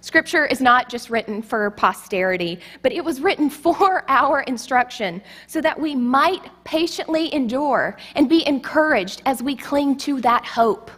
Scripture 0.00 0.46
is 0.46 0.60
not 0.60 0.88
just 0.88 1.10
written 1.10 1.42
for 1.42 1.70
posterity, 1.70 2.60
but 2.82 2.92
it 2.92 3.04
was 3.04 3.20
written 3.20 3.50
for 3.64 4.04
our 4.08 4.42
instruction 4.42 5.22
so 5.46 5.60
that 5.60 5.78
we 5.78 5.94
might 5.94 6.42
patiently 6.64 7.32
endure 7.34 7.96
and 8.14 8.28
be 8.28 8.46
encouraged 8.46 9.22
as 9.26 9.42
we 9.42 9.56
cling 9.56 9.96
to 9.98 10.20
that 10.20 10.44
hope. 10.44 10.90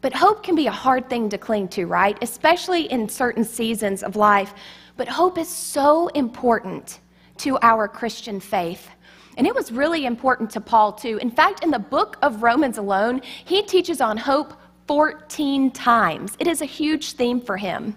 But 0.00 0.14
hope 0.14 0.42
can 0.42 0.54
be 0.54 0.66
a 0.66 0.72
hard 0.72 1.10
thing 1.10 1.28
to 1.28 1.38
cling 1.38 1.68
to, 1.68 1.86
right? 1.86 2.16
Especially 2.22 2.90
in 2.90 3.08
certain 3.08 3.44
seasons 3.44 4.02
of 4.02 4.16
life. 4.16 4.54
But 4.96 5.08
hope 5.08 5.36
is 5.36 5.48
so 5.48 6.08
important 6.08 7.00
to 7.38 7.58
our 7.62 7.86
Christian 7.86 8.40
faith. 8.40 8.88
And 9.36 9.46
it 9.46 9.54
was 9.54 9.72
really 9.72 10.06
important 10.06 10.50
to 10.50 10.60
Paul, 10.60 10.92
too. 10.92 11.18
In 11.18 11.30
fact, 11.30 11.62
in 11.62 11.70
the 11.70 11.78
book 11.78 12.18
of 12.22 12.42
Romans 12.42 12.78
alone, 12.78 13.22
he 13.44 13.62
teaches 13.62 14.00
on 14.00 14.16
hope 14.16 14.54
14 14.90 15.70
times. 15.70 16.36
It 16.40 16.48
is 16.48 16.62
a 16.62 16.64
huge 16.64 17.12
theme 17.12 17.40
for 17.40 17.56
him. 17.56 17.96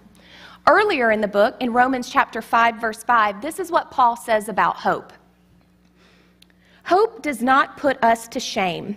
Earlier 0.68 1.10
in 1.10 1.22
the 1.22 1.28
book, 1.28 1.56
in 1.60 1.74
Romans 1.74 2.08
chapter 2.08 2.40
5, 2.40 2.76
verse 2.76 3.04
5, 3.04 3.42
this 3.42 3.58
is 3.60 3.72
what 3.72 3.90
Paul 3.90 4.16
says 4.16 4.48
about 4.48 4.76
hope 4.76 5.12
Hope 6.86 7.24
does 7.24 7.42
not 7.42 7.78
put 7.78 7.98
us 8.04 8.28
to 8.28 8.40
shame 8.40 8.96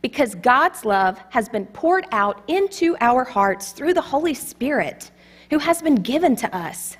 because 0.00 0.34
God's 0.36 0.86
love 0.86 1.20
has 1.28 1.50
been 1.50 1.66
poured 1.66 2.06
out 2.12 2.42
into 2.48 2.96
our 3.02 3.24
hearts 3.24 3.72
through 3.72 3.92
the 3.92 4.00
Holy 4.00 4.32
Spirit 4.32 5.10
who 5.50 5.58
has 5.58 5.82
been 5.82 5.96
given 5.96 6.36
to 6.36 6.56
us. 6.56 6.96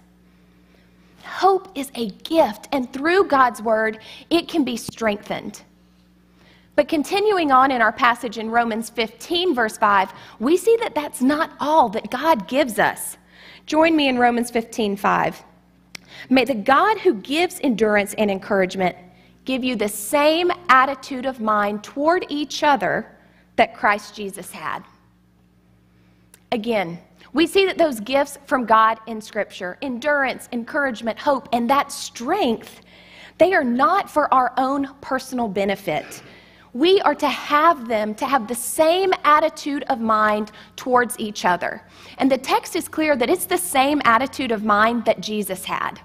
Hope 1.22 1.70
is 1.74 1.90
a 1.94 2.10
gift, 2.10 2.68
and 2.70 2.92
through 2.92 3.28
God's 3.28 3.62
word, 3.62 4.00
it 4.28 4.46
can 4.46 4.62
be 4.62 4.76
strengthened. 4.76 5.62
But 6.76 6.88
continuing 6.88 7.52
on 7.52 7.70
in 7.70 7.80
our 7.80 7.92
passage 7.92 8.38
in 8.38 8.50
Romans 8.50 8.90
15, 8.90 9.54
verse 9.54 9.78
5, 9.78 10.12
we 10.40 10.56
see 10.56 10.76
that 10.80 10.94
that's 10.94 11.20
not 11.20 11.52
all 11.60 11.88
that 11.90 12.10
God 12.10 12.48
gives 12.48 12.78
us. 12.78 13.16
Join 13.66 13.94
me 13.94 14.08
in 14.08 14.18
Romans 14.18 14.50
15, 14.50 14.96
5. 14.96 15.42
May 16.30 16.44
the 16.44 16.54
God 16.54 16.98
who 16.98 17.14
gives 17.14 17.60
endurance 17.62 18.14
and 18.14 18.30
encouragement 18.30 18.96
give 19.44 19.62
you 19.62 19.76
the 19.76 19.88
same 19.88 20.50
attitude 20.68 21.26
of 21.26 21.40
mind 21.40 21.84
toward 21.84 22.26
each 22.28 22.62
other 22.62 23.16
that 23.56 23.74
Christ 23.74 24.16
Jesus 24.16 24.50
had. 24.50 24.82
Again, 26.50 26.98
we 27.32 27.46
see 27.46 27.66
that 27.66 27.78
those 27.78 28.00
gifts 28.00 28.38
from 28.46 28.64
God 28.64 28.98
in 29.06 29.20
Scripture 29.20 29.76
endurance, 29.82 30.48
encouragement, 30.52 31.18
hope, 31.18 31.48
and 31.52 31.68
that 31.70 31.92
strength 31.92 32.80
they 33.38 33.52
are 33.52 33.64
not 33.64 34.08
for 34.08 34.32
our 34.32 34.52
own 34.56 34.94
personal 35.00 35.48
benefit. 35.48 36.22
We 36.74 37.00
are 37.02 37.14
to 37.14 37.28
have 37.28 37.86
them 37.86 38.16
to 38.16 38.26
have 38.26 38.48
the 38.48 38.54
same 38.54 39.12
attitude 39.22 39.84
of 39.84 40.00
mind 40.00 40.50
towards 40.74 41.18
each 41.20 41.44
other. 41.44 41.82
And 42.18 42.30
the 42.30 42.36
text 42.36 42.74
is 42.74 42.88
clear 42.88 43.14
that 43.16 43.30
it's 43.30 43.46
the 43.46 43.56
same 43.56 44.02
attitude 44.04 44.50
of 44.50 44.64
mind 44.64 45.04
that 45.04 45.20
Jesus 45.20 45.64
had. 45.64 46.00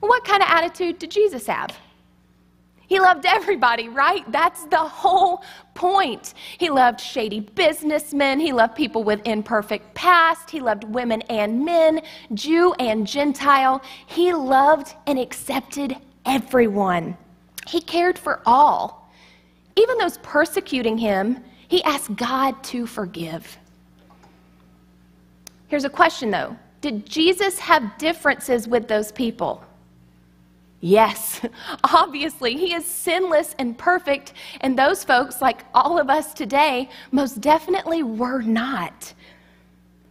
what 0.00 0.22
kind 0.24 0.42
of 0.42 0.48
attitude 0.50 0.98
did 0.98 1.10
Jesus 1.10 1.46
have? 1.46 1.74
He 2.86 3.00
loved 3.00 3.24
everybody, 3.24 3.88
right? 3.88 4.30
That's 4.30 4.66
the 4.66 4.76
whole 4.76 5.42
point. 5.74 6.34
He 6.58 6.68
loved 6.68 7.00
shady 7.00 7.40
businessmen. 7.40 8.38
He 8.38 8.52
loved 8.52 8.74
people 8.76 9.02
with 9.02 9.26
imperfect 9.26 9.94
past. 9.94 10.50
He 10.50 10.60
loved 10.60 10.84
women 10.84 11.22
and 11.22 11.64
men, 11.64 12.02
Jew 12.34 12.74
and 12.74 13.06
Gentile. 13.06 13.82
He 14.06 14.34
loved 14.34 14.94
and 15.06 15.18
accepted 15.18 15.96
everyone. 16.26 17.16
He 17.66 17.80
cared 17.80 18.18
for 18.18 18.42
all. 18.44 19.03
Even 19.76 19.98
those 19.98 20.18
persecuting 20.18 20.98
him, 20.98 21.42
he 21.68 21.82
asked 21.84 22.14
God 22.16 22.62
to 22.64 22.86
forgive. 22.86 23.58
Here's 25.68 25.84
a 25.84 25.90
question 25.90 26.30
though 26.30 26.56
Did 26.80 27.06
Jesus 27.06 27.58
have 27.58 27.98
differences 27.98 28.68
with 28.68 28.88
those 28.88 29.10
people? 29.12 29.64
Yes, 30.80 31.40
obviously, 31.84 32.56
he 32.56 32.74
is 32.74 32.84
sinless 32.84 33.54
and 33.58 33.76
perfect, 33.76 34.34
and 34.60 34.78
those 34.78 35.02
folks, 35.02 35.40
like 35.40 35.64
all 35.74 35.98
of 35.98 36.10
us 36.10 36.34
today, 36.34 36.90
most 37.10 37.40
definitely 37.40 38.02
were 38.02 38.42
not. 38.42 39.14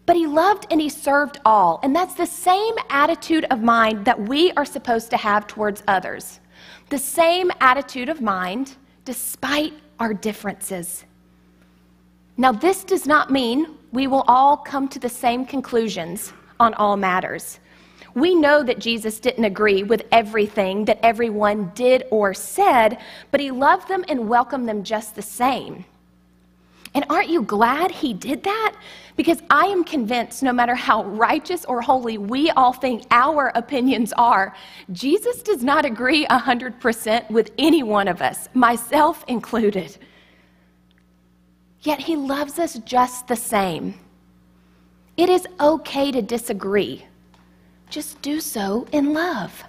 But 0.05 0.15
he 0.15 0.27
loved 0.27 0.65
and 0.69 0.81
he 0.81 0.89
served 0.89 1.39
all, 1.45 1.79
and 1.83 1.95
that's 1.95 2.15
the 2.15 2.25
same 2.25 2.73
attitude 2.89 3.45
of 3.51 3.61
mind 3.61 4.03
that 4.05 4.19
we 4.19 4.51
are 4.53 4.65
supposed 4.65 5.11
to 5.11 5.17
have 5.17 5.47
towards 5.47 5.83
others. 5.87 6.39
The 6.89 6.97
same 6.97 7.51
attitude 7.61 8.09
of 8.09 8.19
mind 8.19 8.75
despite 9.05 9.73
our 9.99 10.13
differences. 10.13 11.05
Now, 12.37 12.51
this 12.51 12.83
does 12.83 13.05
not 13.05 13.31
mean 13.31 13.77
we 13.91 14.07
will 14.07 14.23
all 14.27 14.57
come 14.57 14.87
to 14.89 14.99
the 14.99 15.09
same 15.09 15.45
conclusions 15.45 16.33
on 16.59 16.73
all 16.75 16.97
matters. 16.97 17.59
We 18.15 18.35
know 18.35 18.63
that 18.63 18.79
Jesus 18.79 19.19
didn't 19.19 19.45
agree 19.45 19.83
with 19.83 20.05
everything 20.11 20.85
that 20.85 20.99
everyone 21.03 21.71
did 21.75 22.03
or 22.11 22.33
said, 22.33 22.99
but 23.31 23.39
he 23.39 23.51
loved 23.51 23.87
them 23.87 24.05
and 24.07 24.29
welcomed 24.29 24.67
them 24.67 24.83
just 24.83 25.15
the 25.15 25.21
same. 25.21 25.85
And 26.95 27.05
aren't 27.09 27.29
you 27.29 27.41
glad 27.41 27.89
he 27.89 28.13
did 28.13 28.43
that? 28.43 28.75
Because 29.15 29.41
I 29.49 29.65
am 29.65 29.83
convinced 29.83 30.43
no 30.43 30.53
matter 30.53 30.75
how 30.75 31.03
righteous 31.03 31.65
or 31.65 31.81
holy 31.81 32.17
we 32.17 32.51
all 32.51 32.73
think 32.73 33.03
our 33.09 33.51
opinions 33.55 34.13
are, 34.13 34.55
Jesus 34.91 35.41
does 35.41 35.63
not 35.63 35.85
agree 35.85 36.25
100% 36.27 37.29
with 37.31 37.51
any 37.57 37.81
one 37.81 38.07
of 38.07 38.21
us, 38.21 38.47
myself 38.53 39.23
included. 39.27 39.97
Yet 41.81 41.99
he 41.99 42.15
loves 42.15 42.59
us 42.59 42.79
just 42.85 43.27
the 43.27 43.35
same. 43.35 43.99
It 45.17 45.29
is 45.29 45.47
okay 45.59 46.11
to 46.11 46.21
disagree, 46.21 47.05
just 47.89 48.21
do 48.21 48.39
so 48.39 48.87
in 48.91 49.13
love. 49.13 49.63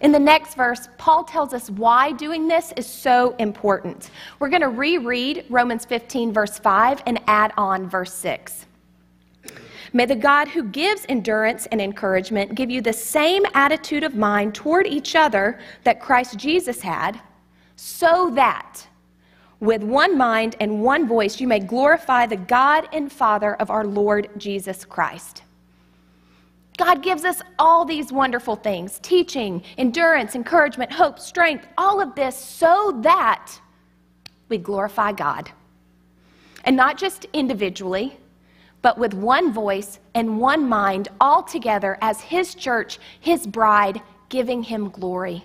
In 0.00 0.10
the 0.10 0.18
next 0.18 0.54
verse, 0.54 0.88
Paul 0.98 1.24
tells 1.24 1.52
us 1.52 1.70
why 1.70 2.12
doing 2.12 2.48
this 2.48 2.72
is 2.76 2.86
so 2.86 3.34
important. 3.38 4.10
We're 4.38 4.48
going 4.48 4.62
to 4.62 4.68
reread 4.68 5.44
Romans 5.50 5.84
15, 5.84 6.32
verse 6.32 6.58
5, 6.58 7.02
and 7.06 7.20
add 7.26 7.52
on 7.56 7.88
verse 7.88 8.12
6. 8.14 8.66
May 9.92 10.06
the 10.06 10.16
God 10.16 10.48
who 10.48 10.64
gives 10.64 11.04
endurance 11.08 11.66
and 11.66 11.80
encouragement 11.80 12.54
give 12.54 12.70
you 12.70 12.80
the 12.80 12.92
same 12.92 13.44
attitude 13.52 14.04
of 14.04 14.14
mind 14.14 14.54
toward 14.54 14.86
each 14.86 15.14
other 15.14 15.60
that 15.84 16.00
Christ 16.00 16.38
Jesus 16.38 16.80
had, 16.80 17.20
so 17.76 18.30
that 18.34 18.86
with 19.60 19.82
one 19.82 20.16
mind 20.16 20.56
and 20.60 20.82
one 20.82 21.06
voice 21.06 21.40
you 21.40 21.46
may 21.46 21.60
glorify 21.60 22.26
the 22.26 22.36
God 22.36 22.88
and 22.92 23.12
Father 23.12 23.54
of 23.56 23.70
our 23.70 23.84
Lord 23.84 24.30
Jesus 24.38 24.84
Christ. 24.84 25.42
God 26.78 27.02
gives 27.02 27.24
us 27.24 27.42
all 27.58 27.84
these 27.84 28.12
wonderful 28.12 28.56
things 28.56 28.98
teaching, 29.00 29.62
endurance, 29.78 30.34
encouragement, 30.34 30.92
hope, 30.92 31.18
strength, 31.18 31.66
all 31.76 32.00
of 32.00 32.14
this 32.14 32.36
so 32.36 32.98
that 33.02 33.52
we 34.48 34.58
glorify 34.58 35.12
God. 35.12 35.50
And 36.64 36.76
not 36.76 36.96
just 36.96 37.26
individually, 37.32 38.16
but 38.80 38.98
with 38.98 39.14
one 39.14 39.52
voice 39.52 39.98
and 40.14 40.40
one 40.40 40.68
mind, 40.68 41.08
all 41.20 41.42
together 41.42 41.98
as 42.00 42.20
His 42.20 42.54
church, 42.54 42.98
His 43.20 43.46
bride, 43.46 44.00
giving 44.28 44.62
Him 44.62 44.90
glory. 44.90 45.44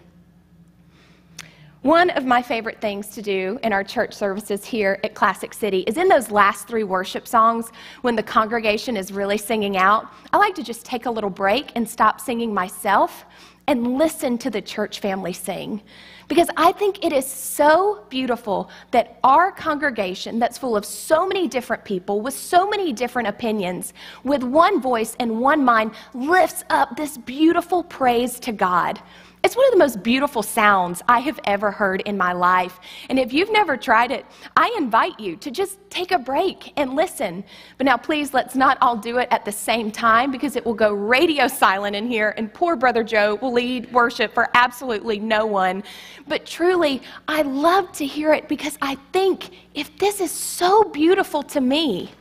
One 1.83 2.09
of 2.09 2.25
my 2.25 2.41
favorite 2.41 2.81
things 2.81 3.09
to 3.09 3.21
do 3.21 3.59
in 3.61 3.71
our 3.71 3.83
church 3.83 4.13
services 4.13 4.65
here 4.65 4.99
at 5.03 5.13
Classic 5.13 5.53
City 5.53 5.81
is 5.81 5.97
in 5.97 6.07
those 6.07 6.31
last 6.31 6.67
three 6.67 6.83
worship 6.83 7.27
songs 7.27 7.69
when 8.01 8.15
the 8.15 8.23
congregation 8.23 8.97
is 8.97 9.11
really 9.11 9.37
singing 9.37 9.77
out. 9.77 10.07
I 10.33 10.37
like 10.37 10.55
to 10.55 10.63
just 10.63 10.85
take 10.85 11.05
a 11.05 11.11
little 11.11 11.29
break 11.29 11.71
and 11.75 11.87
stop 11.87 12.19
singing 12.19 12.51
myself 12.51 13.25
and 13.67 13.95
listen 13.97 14.39
to 14.39 14.49
the 14.49 14.61
church 14.61 15.01
family 15.01 15.33
sing. 15.33 15.81
Because 16.27 16.49
I 16.57 16.71
think 16.71 17.05
it 17.05 17.13
is 17.13 17.27
so 17.27 18.05
beautiful 18.09 18.69
that 18.91 19.19
our 19.23 19.51
congregation, 19.51 20.39
that's 20.39 20.57
full 20.57 20.75
of 20.75 20.83
so 20.83 21.27
many 21.27 21.47
different 21.47 21.85
people 21.85 22.21
with 22.21 22.33
so 22.33 22.67
many 22.67 22.91
different 22.91 23.27
opinions, 23.27 23.93
with 24.23 24.41
one 24.41 24.81
voice 24.81 25.15
and 25.19 25.39
one 25.39 25.63
mind, 25.63 25.91
lifts 26.13 26.63
up 26.69 26.97
this 26.97 27.17
beautiful 27.17 27.83
praise 27.83 28.39
to 28.39 28.51
God. 28.51 28.99
It's 29.47 29.55
one 29.55 29.65
of 29.67 29.71
the 29.71 29.77
most 29.77 30.03
beautiful 30.03 30.43
sounds 30.43 31.01
I 31.07 31.19
have 31.19 31.39
ever 31.45 31.71
heard 31.71 32.01
in 32.01 32.17
my 32.17 32.33
life. 32.33 32.81
And 33.07 33.17
if 33.17 33.31
you've 33.31 33.49
never 33.49 33.77
tried 33.77 34.11
it, 34.11 34.25
I 34.57 34.75
invite 34.77 35.17
you 35.21 35.37
to 35.37 35.49
just 35.49 35.79
take 35.89 36.11
a 36.11 36.19
break 36.19 36.73
and 36.75 36.95
listen. 36.97 37.45
But 37.77 37.85
now, 37.85 37.95
please, 37.95 38.33
let's 38.33 38.55
not 38.55 38.77
all 38.81 38.97
do 38.97 39.19
it 39.19 39.29
at 39.31 39.45
the 39.45 39.51
same 39.53 39.89
time 39.89 40.31
because 40.31 40.57
it 40.57 40.65
will 40.65 40.73
go 40.73 40.91
radio 40.91 41.47
silent 41.47 41.95
in 41.95 42.07
here, 42.07 42.33
and 42.35 42.53
poor 42.53 42.75
Brother 42.75 43.05
Joe 43.05 43.35
will 43.35 43.53
lead 43.53 43.89
worship 43.93 44.33
for 44.33 44.49
absolutely 44.53 45.17
no 45.17 45.45
one. 45.45 45.81
But 46.27 46.45
truly, 46.45 47.01
I 47.29 47.43
love 47.43 47.93
to 47.93 48.05
hear 48.05 48.33
it 48.33 48.49
because 48.49 48.77
I 48.81 48.95
think 49.13 49.51
if 49.73 49.97
this 49.97 50.19
is 50.19 50.29
so 50.29 50.83
beautiful 50.83 51.41
to 51.43 51.61
me, 51.61 52.11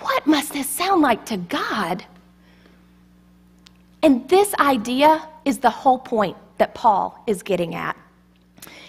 what 0.00 0.26
must 0.26 0.54
this 0.54 0.70
sound 0.70 1.02
like 1.02 1.26
to 1.26 1.36
God? 1.36 2.02
And 4.04 4.28
this 4.28 4.52
idea 4.56 5.26
is 5.46 5.60
the 5.60 5.70
whole 5.70 5.98
point 5.98 6.36
that 6.58 6.74
Paul 6.74 7.18
is 7.26 7.42
getting 7.42 7.74
at. 7.74 7.96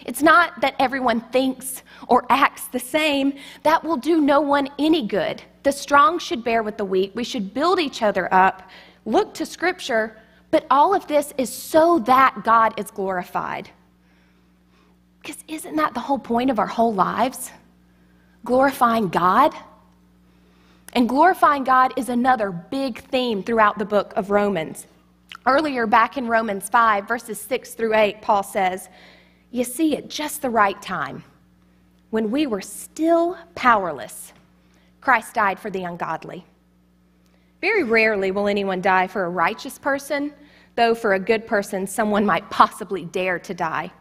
It's 0.06 0.22
not 0.22 0.60
that 0.60 0.76
everyone 0.78 1.22
thinks 1.32 1.84
or 2.10 2.26
acts 2.30 2.68
the 2.68 2.82
same. 2.82 3.36
That 3.64 3.82
will 3.82 3.96
do 3.96 4.20
no 4.20 4.42
one 4.42 4.68
any 4.78 5.08
good. 5.08 5.42
The 5.64 5.72
strong 5.72 6.20
should 6.20 6.44
bear 6.44 6.64
with 6.64 6.76
the 6.76 6.84
weak. 6.84 7.14
We 7.16 7.24
should 7.24 7.54
build 7.54 7.80
each 7.80 8.02
other 8.02 8.32
up, 8.34 8.70
look 9.06 9.34
to 9.36 9.46
Scripture, 9.46 10.18
but 10.52 10.66
all 10.70 10.94
of 10.94 11.08
this 11.08 11.34
is 11.38 11.50
so 11.50 12.00
that 12.00 12.42
God 12.44 12.78
is 12.78 12.92
glorified. 12.92 13.70
Because 15.22 15.38
isn't 15.48 15.78
that 15.78 15.94
the 15.94 16.02
whole 16.02 16.20
point 16.20 16.50
of 16.50 16.60
our 16.60 16.68
whole 16.68 16.94
lives? 16.94 17.52
Glorifying 18.44 19.08
God? 19.08 19.54
And 20.92 21.08
glorifying 21.08 21.64
God 21.64 21.94
is 21.96 22.10
another 22.10 22.52
big 22.52 23.00
theme 23.00 23.44
throughout 23.44 23.80
the 23.80 23.86
book 23.86 24.12
of 24.18 24.30
Romans. 24.30 24.88
Earlier, 25.46 25.86
back 25.86 26.18
in 26.18 26.28
Romans 26.28 26.70
5, 26.70 27.08
verses 27.08 27.40
6 27.40 27.74
through 27.76 27.94
8, 27.94 28.22
Paul 28.22 28.44
says, 28.44 28.90
You 29.52 29.64
see, 29.64 29.96
at 29.96 30.10
just 30.10 30.42
the 30.42 30.50
right 30.50 30.82
time, 30.82 31.24
when 32.10 32.32
we 32.32 32.48
were 32.48 32.62
still 32.62 33.38
powerless, 33.54 34.34
Christ 35.02 35.36
died 35.36 35.60
for 35.60 35.70
the 35.70 35.84
ungodly. 35.84 36.46
Very 37.62 37.84
rarely 37.84 38.32
will 38.32 38.48
anyone 38.48 38.82
die 38.82 39.08
for 39.08 39.26
a 39.26 39.30
righteous 39.30 39.78
person, 39.78 40.34
though 40.76 40.96
for 40.96 41.14
a 41.14 41.20
good 41.20 41.46
person, 41.46 41.86
someone 41.86 42.26
might 42.26 42.50
possibly 42.50 43.06
dare 43.06 43.40
to 43.40 43.54
die. 43.54 43.92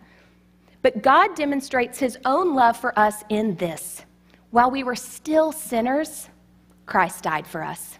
But 0.82 1.02
God 1.02 1.34
demonstrates 1.34 1.98
his 1.98 2.18
own 2.24 2.54
love 2.54 2.76
for 2.76 2.98
us 2.98 3.22
in 3.28 3.56
this 3.56 4.04
while 4.54 4.70
we 4.70 4.84
were 4.84 4.94
still 4.94 5.50
sinners, 5.50 6.28
Christ 6.86 7.24
died 7.24 7.44
for 7.44 7.64
us. 7.64 7.98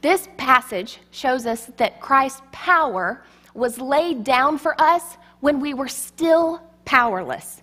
This 0.00 0.28
passage 0.36 0.98
shows 1.10 1.44
us 1.46 1.70
that 1.76 2.00
Christ's 2.00 2.42
power 2.52 3.24
was 3.54 3.80
laid 3.80 4.22
down 4.22 4.58
for 4.58 4.80
us 4.80 5.16
when 5.40 5.60
we 5.60 5.74
were 5.74 5.88
still 5.88 6.62
powerless. 6.84 7.62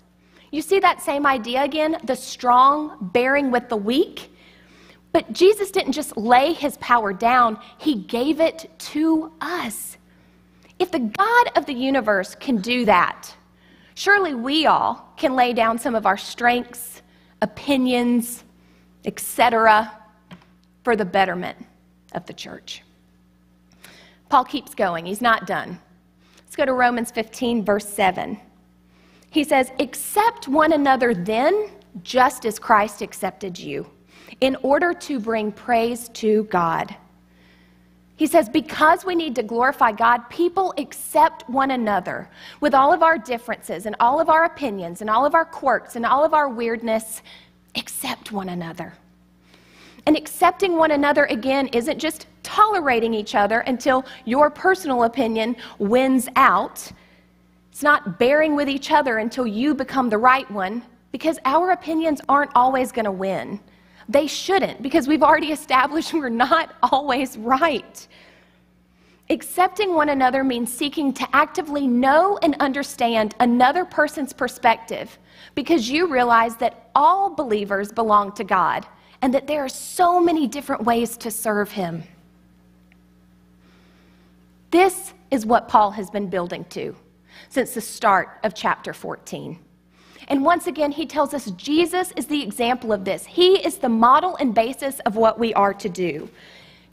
You 0.52 0.62
see 0.62 0.80
that 0.80 1.02
same 1.02 1.26
idea 1.26 1.64
again 1.64 1.98
the 2.04 2.16
strong 2.16 3.10
bearing 3.14 3.52
with 3.52 3.70
the 3.70 3.78
weak? 3.78 4.32
But 5.14 5.32
Jesus 5.32 5.72
didn't 5.72 5.94
just 5.94 6.18
lay 6.18 6.52
his 6.52 6.78
power 6.78 7.14
down, 7.14 7.58
he 7.78 7.96
gave 7.96 8.42
it 8.42 8.70
to 8.80 9.32
us. 9.40 9.98
If 10.78 10.92
the 10.92 11.00
God 11.00 11.52
of 11.56 11.66
the 11.66 11.74
universe 11.74 12.36
can 12.36 12.58
do 12.58 12.84
that, 12.84 13.34
surely 13.94 14.34
we 14.34 14.66
all 14.66 15.14
can 15.16 15.36
lay 15.36 15.54
down 15.54 15.80
some 15.80 15.96
of 15.96 16.06
our 16.06 16.18
strengths, 16.18 17.02
opinions, 17.42 18.44
etc., 19.06 19.90
for 20.84 20.98
the 20.98 21.06
betterment 21.06 21.58
of 22.16 22.26
the 22.26 22.34
church. 22.34 22.82
Paul 24.30 24.46
keeps 24.46 24.74
going, 24.74 25.06
he's 25.06 25.22
not 25.22 25.46
done. 25.46 25.80
Let's 26.38 26.56
go 26.56 26.66
to 26.66 26.74
Romans 26.74 27.12
15, 27.12 27.64
verse 27.64 27.88
7. 27.88 28.40
He 29.30 29.44
says, 29.44 29.72
Accept 29.80 30.48
one 30.48 30.74
another 30.74 31.14
then, 31.14 31.70
just 32.04 32.46
as 32.46 32.58
Christ 32.58 33.02
accepted 33.02 33.60
you, 33.60 33.86
in 34.42 34.56
order 34.64 34.94
to 34.94 35.20
bring 35.20 35.52
praise 35.52 36.10
to 36.10 36.44
God. 36.46 36.96
He 38.18 38.28
says, 38.28 38.48
because 38.48 39.04
we 39.04 39.14
need 39.14 39.36
to 39.36 39.44
glorify 39.44 39.92
God, 39.92 40.30
people 40.30 40.74
accept 40.78 41.50
one 41.50 41.72
another 41.72 42.30
with 42.62 42.74
all 42.74 42.94
of 42.94 43.04
our 43.04 43.18
differences 43.18 43.86
and 43.86 43.96
all 44.00 44.22
of 44.22 44.30
our 44.30 44.46
opinions 44.46 45.02
and 45.02 45.10
all 45.10 45.26
of 45.26 45.36
our 45.36 45.44
quirks 45.44 45.98
and 45.98 46.06
all 46.06 46.24
of 46.24 46.34
our 46.34 46.48
weirdness. 46.48 47.22
Accept 47.76 48.32
one 48.32 48.48
another. 48.48 48.94
And 50.06 50.16
accepting 50.16 50.78
one 50.78 50.92
another 50.92 51.26
again 51.26 51.68
isn't 51.68 51.98
just 51.98 52.28
tolerating 52.44 53.14
each 53.14 53.34
other 53.34 53.62
until 53.62 54.06
your 54.26 54.50
personal 54.50 55.04
opinion 55.04 55.56
wins 55.80 56.30
out. 56.36 56.92
It's 57.72 57.82
not 57.82 58.20
bearing 58.20 58.56
with 58.56 58.70
each 58.70 58.92
other 58.92 59.18
until 59.18 59.48
you 59.48 59.74
become 59.74 60.10
the 60.10 60.18
right 60.18 60.50
one, 60.52 60.84
because 61.12 61.40
our 61.46 61.72
opinions 61.72 62.22
aren't 62.30 62.52
always 62.56 62.92
going 62.92 63.06
to 63.06 63.12
win. 63.12 63.60
They 64.08 64.28
shouldn't, 64.28 64.84
because 64.84 65.08
we've 65.08 65.24
already 65.24 65.52
established 65.52 66.14
we're 66.14 66.30
not 66.30 66.76
always 66.84 67.38
right. 67.38 68.08
Accepting 69.32 69.96
one 69.96 70.10
another 70.10 70.44
means 70.44 70.72
seeking 70.72 71.12
to 71.14 71.28
actively 71.36 71.88
know 71.88 72.38
and 72.44 72.56
understand 72.60 73.34
another 73.40 73.84
person's 73.84 74.32
perspective 74.32 75.18
because 75.56 75.90
you 75.90 76.06
realize 76.06 76.58
that 76.58 76.92
all 76.94 77.32
believers 77.32 77.92
belong 77.92 78.32
to 78.34 78.44
God 78.44 78.86
and 79.26 79.34
that 79.34 79.48
there 79.48 79.66
are 79.66 79.70
so 79.70 80.20
many 80.20 80.46
different 80.46 80.84
ways 80.84 81.18
to 81.18 81.32
serve 81.32 81.72
Him. 81.72 82.04
This 84.70 85.14
is 85.32 85.48
what 85.48 85.68
Paul 85.68 85.90
has 85.90 86.12
been 86.12 86.30
building 86.30 86.64
to 86.66 86.96
since 87.50 87.74
the 87.74 87.82
start 87.82 88.38
of 88.44 88.54
chapter 88.54 88.94
14. 88.94 89.58
And 90.28 90.46
once 90.46 90.68
again, 90.68 90.92
he 90.92 91.08
tells 91.08 91.34
us 91.34 91.50
Jesus 91.54 92.14
is 92.16 92.28
the 92.28 92.44
example 92.44 92.94
of 92.94 93.04
this. 93.04 93.26
He 93.26 93.56
is 93.66 93.78
the 93.78 93.90
model 93.90 94.36
and 94.36 94.54
basis 94.54 95.00
of 95.08 95.16
what 95.16 95.40
we 95.40 95.56
are 95.56 95.74
to 95.74 95.90
do. 95.90 96.30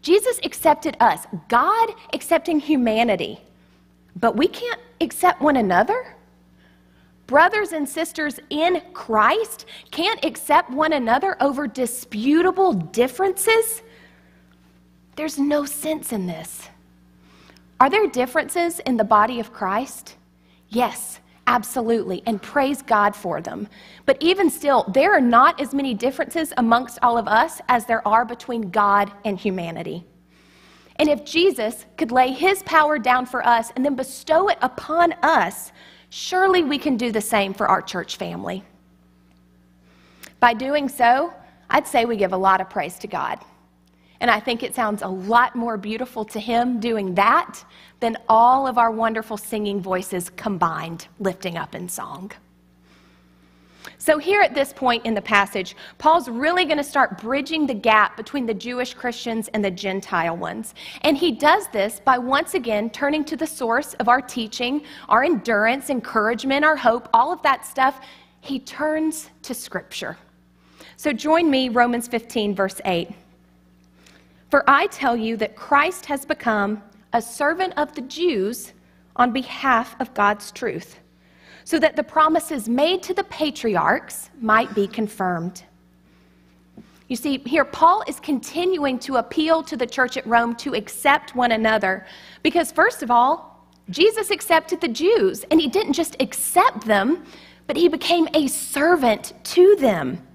Jesus 0.01 0.41
accepted 0.43 0.97
us, 1.01 1.27
God 1.49 1.91
accepting 2.15 2.61
humanity, 2.61 3.43
but 4.17 4.39
we 4.39 4.49
can't 4.49 4.81
accept 5.03 5.43
one 5.43 5.57
another. 5.57 6.17
Brothers 7.27 7.73
and 7.73 7.89
sisters 7.89 8.39
in 8.51 8.83
Christ 8.93 9.67
can't 9.91 10.25
accept 10.25 10.71
one 10.71 10.93
another 10.93 11.37
over 11.41 11.67
disputable 11.67 12.73
differences? 12.73 13.83
There's 15.17 15.39
no 15.39 15.65
sense 15.65 16.13
in 16.13 16.27
this. 16.27 16.69
Are 17.81 17.91
there 17.91 18.07
differences 18.07 18.79
in 18.81 18.97
the 18.97 19.05
body 19.05 19.41
of 19.41 19.53
Christ? 19.53 20.17
Yes, 20.69 21.21
absolutely, 21.47 22.23
and 22.27 22.41
praise 22.41 22.81
God 22.81 23.15
for 23.15 23.41
them. 23.41 23.69
But 24.07 24.17
even 24.21 24.49
still, 24.49 24.85
there 24.95 25.13
are 25.13 25.21
not 25.21 25.61
as 25.61 25.75
many 25.75 25.93
differences 25.93 26.53
amongst 26.57 26.99
all 27.03 27.19
of 27.19 27.29
us 27.29 27.61
as 27.69 27.85
there 27.85 28.07
are 28.07 28.25
between 28.25 28.71
God 28.71 29.11
and 29.25 29.39
humanity. 29.39 30.05
And 30.97 31.09
if 31.09 31.25
Jesus 31.25 31.87
could 31.97 32.13
lay 32.13 32.31
his 32.33 32.63
power 32.63 32.99
down 32.99 33.27
for 33.27 33.45
us 33.47 33.73
and 33.75 33.85
then 33.85 33.97
bestow 33.97 34.49
it 34.49 34.59
upon 34.63 35.13
us, 35.23 35.73
surely 36.13 36.63
we 36.63 36.77
can 36.77 36.99
do 36.99 37.11
the 37.11 37.23
same 37.23 37.55
for 37.55 37.67
our 37.69 37.81
church 37.81 38.19
family. 38.19 38.63
By 40.41 40.53
doing 40.53 40.87
so, 40.87 41.33
I'd 41.71 41.87
say 41.87 42.05
we 42.05 42.19
give 42.19 42.35
a 42.35 42.37
lot 42.37 42.61
of 42.61 42.69
praise 42.69 42.99
to 42.99 43.07
God. 43.07 43.39
And 44.21 44.31
I 44.31 44.39
think 44.39 44.63
it 44.63 44.75
sounds 44.75 45.01
a 45.01 45.09
lot 45.09 45.57
more 45.57 45.79
beautiful 45.79 46.27
to 46.27 46.39
him 46.39 46.81
doing 46.81 47.15
that 47.15 47.65
than 48.01 48.19
all 48.29 48.67
of 48.67 48.77
our 48.77 48.91
wonderful 48.91 49.39
singing 49.39 49.81
voices 49.81 50.29
combined, 50.37 51.09
lifting 51.19 51.57
up 51.57 51.75
in 51.75 51.89
song. 51.89 52.31
So, 53.99 54.19
here 54.19 54.41
at 54.41 54.55
this 54.55 54.73
point 54.73 55.05
in 55.07 55.15
the 55.15 55.23
passage, 55.23 55.77
Paul's 55.99 56.29
really 56.29 56.65
going 56.65 56.79
to 56.79 56.85
start 56.85 57.21
bridging 57.21 57.67
the 57.67 57.75
gap 57.75 58.17
between 58.17 58.47
the 58.47 58.55
Jewish 58.55 58.95
Christians 58.95 59.49
and 59.55 59.65
the 59.65 59.71
Gentile 59.71 60.37
ones. 60.37 60.75
And 61.03 61.17
he 61.17 61.33
does 61.33 61.69
this 61.69 62.01
by 62.01 62.19
once 62.19 62.55
again 62.55 62.91
turning 62.91 63.25
to 63.27 63.37
the 63.37 63.47
source 63.47 63.95
of 63.95 64.09
our 64.09 64.21
teaching, 64.21 64.83
our 65.09 65.25
endurance, 65.25 65.91
encouragement, 65.91 66.65
our 66.65 66.77
hope, 66.77 67.09
all 67.13 67.33
of 67.33 67.43
that 67.43 67.65
stuff. 67.65 68.01
He 68.41 68.59
turns 68.59 69.31
to 69.43 69.55
Scripture. 69.55 70.17
So, 70.97 71.13
join 71.13 71.51
me, 71.51 71.69
Romans 71.69 72.09
15, 72.09 72.55
verse 72.55 72.81
8. 72.85 73.11
For 74.51 74.65
I 74.69 74.87
tell 74.89 75.17
you 75.17 75.37
that 75.39 75.57
Christ 75.57 76.07
has 76.07 76.25
become 76.25 76.83
a 77.13 77.23
servant 77.23 77.75
of 77.77 77.95
the 77.95 78.03
Jews 78.03 78.73
on 79.17 79.33
behalf 79.33 79.95
of 80.01 80.13
God's 80.15 80.51
truth, 80.51 80.99
so 81.65 81.79
that 81.79 81.97
the 81.97 82.03
promises 82.03 82.69
made 82.69 83.03
to 83.05 83.15
the 83.15 83.25
patriarchs 83.25 84.31
might 84.41 84.75
be 84.75 84.87
confirmed. 84.87 85.65
You 87.09 87.17
see, 87.17 87.39
here 87.45 87.65
Paul 87.65 88.03
is 88.07 88.19
continuing 88.21 88.99
to 89.01 89.17
appeal 89.17 89.63
to 89.65 89.77
the 89.77 89.87
church 89.87 90.17
at 90.17 90.27
Rome 90.27 90.57
to 90.57 90.75
accept 90.75 91.35
one 91.35 91.53
another 91.53 92.07
because, 92.43 92.73
first 92.73 93.03
of 93.03 93.11
all, 93.11 93.67
Jesus 93.91 94.31
accepted 94.31 94.81
the 94.81 94.89
Jews, 94.89 95.45
and 95.51 95.61
he 95.61 95.69
didn't 95.69 95.93
just 95.93 96.17
accept 96.21 96.87
them, 96.87 97.25
but 97.67 97.77
he 97.77 97.89
became 97.89 98.29
a 98.33 98.47
servant 98.47 99.35
to 99.45 99.77
them. 99.77 100.27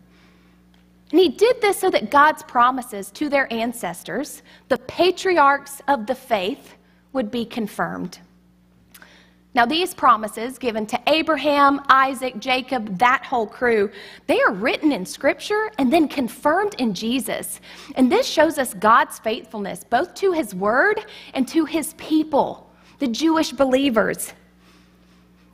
And 1.12 1.20
he 1.20 1.30
did 1.30 1.62
this 1.62 1.80
so 1.80 1.90
that 1.90 2.12
God's 2.12 2.44
promises 2.44 3.10
to 3.12 3.30
their 3.30 3.52
ancestors, 3.52 4.44
the 4.68 4.78
patriarchs 4.78 5.82
of 5.88 6.06
the 6.06 6.16
faith, 6.16 6.76
would 7.14 7.32
be 7.32 7.46
confirmed. 7.46 8.20
Now, 9.58 9.66
these 9.66 9.92
promises 9.92 10.60
given 10.60 10.86
to 10.86 11.00
Abraham, 11.08 11.82
Isaac, 11.90 12.38
Jacob, 12.38 13.00
that 13.00 13.26
whole 13.26 13.48
crew, 13.48 13.90
they 14.28 14.40
are 14.42 14.54
written 14.54 14.92
in 14.92 15.04
Scripture 15.04 15.72
and 15.80 15.92
then 15.92 16.08
confirmed 16.08 16.76
in 16.78 16.94
Jesus. 16.94 17.60
And 17.96 18.12
this 18.12 18.28
shows 18.28 18.60
us 18.60 18.76
God's 18.76 19.18
faithfulness, 19.18 19.84
both 19.84 20.14
to 20.14 20.32
His 20.32 20.54
word 20.54 21.04
and 21.34 21.48
to 21.48 21.66
His 21.66 21.96
people, 21.96 22.70
the 23.00 23.08
Jewish 23.08 23.52
believers. 23.52 24.32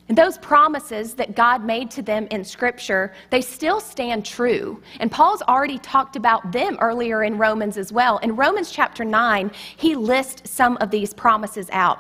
And 0.09 0.17
those 0.17 0.37
promises 0.37 1.13
that 1.13 1.33
God 1.33 1.63
made 1.63 1.89
to 1.91 2.01
them 2.01 2.27
in 2.29 2.43
Scripture, 2.43 3.13
they 3.29 3.39
still 3.39 3.79
stand 3.79 4.25
true. 4.25 4.83
And 4.99 5.09
Paul's 5.09 5.43
already 5.43 5.79
talked 5.79 6.17
about 6.17 6.51
them 6.51 6.77
earlier 6.81 7.23
in 7.23 7.37
Romans 7.37 7.77
as 7.77 7.93
well. 7.93 8.17
In 8.17 8.35
Romans 8.35 8.69
chapter 8.69 9.05
9, 9.05 9.49
he 9.77 9.95
lists 9.95 10.51
some 10.51 10.75
of 10.81 10.91
these 10.91 11.13
promises 11.13 11.69
out. 11.71 11.99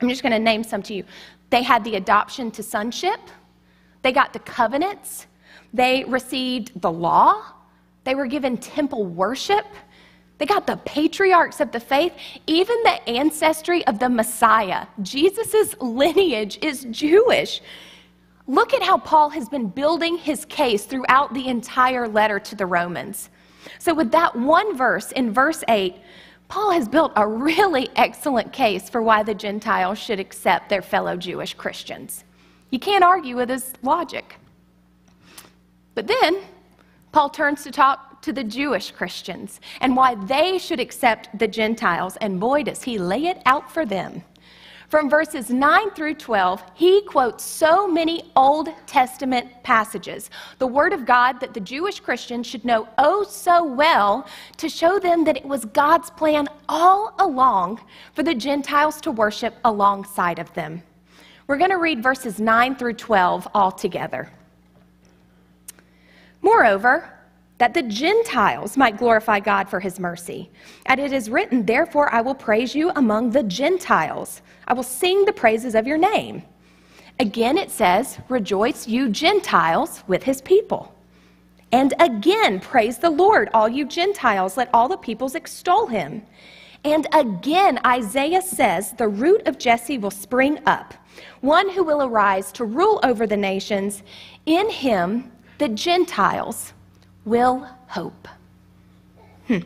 I'm 0.00 0.08
just 0.08 0.22
going 0.22 0.32
to 0.32 0.38
name 0.38 0.62
some 0.62 0.82
to 0.84 0.94
you. 0.94 1.04
They 1.50 1.62
had 1.62 1.84
the 1.84 1.96
adoption 1.96 2.50
to 2.52 2.62
sonship, 2.62 3.20
they 4.02 4.12
got 4.12 4.32
the 4.32 4.38
covenants, 4.38 5.26
they 5.74 6.04
received 6.04 6.80
the 6.80 6.90
law, 6.90 7.44
they 8.04 8.14
were 8.14 8.26
given 8.26 8.56
temple 8.56 9.06
worship. 9.06 9.66
They 10.38 10.46
got 10.46 10.66
the 10.66 10.78
patriarchs 10.78 11.60
of 11.60 11.70
the 11.70 11.80
faith, 11.80 12.14
even 12.46 12.82
the 12.82 13.06
ancestry 13.06 13.86
of 13.86 13.98
the 13.98 14.08
Messiah. 14.08 14.86
Jesus' 15.02 15.78
lineage 15.80 16.58
is 16.62 16.86
Jewish. 16.90 17.60
Look 18.46 18.72
at 18.72 18.82
how 18.82 18.96
Paul 18.96 19.28
has 19.30 19.50
been 19.50 19.68
building 19.68 20.16
his 20.16 20.46
case 20.46 20.86
throughout 20.86 21.34
the 21.34 21.46
entire 21.48 22.08
letter 22.08 22.40
to 22.40 22.54
the 22.56 22.64
Romans. 22.64 23.28
So, 23.78 23.92
with 23.92 24.10
that 24.12 24.34
one 24.34 24.76
verse 24.78 25.12
in 25.12 25.30
verse 25.30 25.62
8, 25.68 25.94
Paul 26.50 26.72
has 26.72 26.88
built 26.88 27.12
a 27.14 27.24
really 27.24 27.88
excellent 27.94 28.52
case 28.52 28.90
for 28.90 29.00
why 29.00 29.22
the 29.22 29.34
Gentiles 29.34 29.98
should 29.98 30.18
accept 30.18 30.68
their 30.68 30.82
fellow 30.82 31.16
Jewish 31.16 31.54
Christians. 31.54 32.24
You 32.70 32.80
can't 32.80 33.04
argue 33.04 33.36
with 33.36 33.48
his 33.48 33.72
logic. 33.82 34.34
But 35.94 36.08
then, 36.08 36.40
Paul 37.12 37.30
turns 37.30 37.62
to 37.62 37.70
talk 37.70 38.20
to 38.22 38.32
the 38.32 38.42
Jewish 38.42 38.90
Christians 38.90 39.60
and 39.80 39.94
why 39.96 40.16
they 40.16 40.58
should 40.58 40.80
accept 40.80 41.38
the 41.38 41.46
Gentiles. 41.46 42.16
And 42.20 42.40
boy, 42.40 42.64
does 42.64 42.82
he 42.82 42.98
lay 42.98 43.26
it 43.26 43.40
out 43.46 43.70
for 43.70 43.86
them. 43.86 44.24
From 44.90 45.08
verses 45.08 45.50
9 45.50 45.92
through 45.92 46.14
12, 46.14 46.64
he 46.74 47.02
quotes 47.02 47.44
so 47.44 47.86
many 47.86 48.32
Old 48.34 48.70
Testament 48.86 49.46
passages, 49.62 50.30
the 50.58 50.66
Word 50.66 50.92
of 50.92 51.06
God 51.06 51.38
that 51.38 51.54
the 51.54 51.60
Jewish 51.60 52.00
Christians 52.00 52.48
should 52.48 52.64
know 52.64 52.88
oh 52.98 53.22
so 53.22 53.62
well 53.62 54.26
to 54.56 54.68
show 54.68 54.98
them 54.98 55.22
that 55.22 55.36
it 55.36 55.44
was 55.44 55.64
God's 55.66 56.10
plan 56.10 56.48
all 56.68 57.14
along 57.20 57.80
for 58.14 58.24
the 58.24 58.34
Gentiles 58.34 59.00
to 59.02 59.12
worship 59.12 59.54
alongside 59.64 60.40
of 60.40 60.52
them. 60.54 60.82
We're 61.46 61.56
going 61.56 61.70
to 61.70 61.78
read 61.78 62.02
verses 62.02 62.40
9 62.40 62.74
through 62.74 62.94
12 62.94 63.46
all 63.54 63.70
together. 63.70 64.28
Moreover, 66.42 67.16
that 67.60 67.74
the 67.74 67.82
Gentiles 67.82 68.78
might 68.78 68.96
glorify 68.96 69.38
God 69.38 69.68
for 69.68 69.80
his 69.80 70.00
mercy. 70.00 70.50
And 70.86 70.98
it 70.98 71.12
is 71.12 71.28
written, 71.28 71.66
Therefore 71.66 72.10
I 72.10 72.22
will 72.22 72.34
praise 72.34 72.74
you 72.74 72.90
among 72.96 73.30
the 73.30 73.42
Gentiles. 73.42 74.40
I 74.66 74.72
will 74.72 74.82
sing 74.82 75.26
the 75.26 75.32
praises 75.34 75.74
of 75.74 75.86
your 75.86 75.98
name. 75.98 76.42
Again 77.18 77.58
it 77.58 77.70
says, 77.70 78.18
Rejoice, 78.30 78.88
you 78.88 79.10
Gentiles, 79.10 80.02
with 80.06 80.22
his 80.22 80.40
people. 80.40 80.94
And 81.70 81.92
again, 82.00 82.60
praise 82.60 82.96
the 82.96 83.10
Lord, 83.10 83.50
all 83.52 83.68
you 83.68 83.84
Gentiles, 83.84 84.56
let 84.56 84.70
all 84.72 84.88
the 84.88 84.96
peoples 84.96 85.34
extol 85.34 85.86
him. 85.86 86.22
And 86.82 87.06
again, 87.12 87.78
Isaiah 87.84 88.40
says, 88.40 88.92
The 88.92 89.08
root 89.08 89.46
of 89.46 89.58
Jesse 89.58 89.98
will 89.98 90.10
spring 90.10 90.60
up, 90.64 90.94
one 91.42 91.68
who 91.68 91.84
will 91.84 92.02
arise 92.02 92.52
to 92.52 92.64
rule 92.64 93.00
over 93.02 93.26
the 93.26 93.36
nations. 93.36 94.02
In 94.46 94.70
him, 94.70 95.30
the 95.58 95.68
Gentiles 95.68 96.72
will 97.24 97.66
hope. 97.86 98.28
Hmm. 99.46 99.58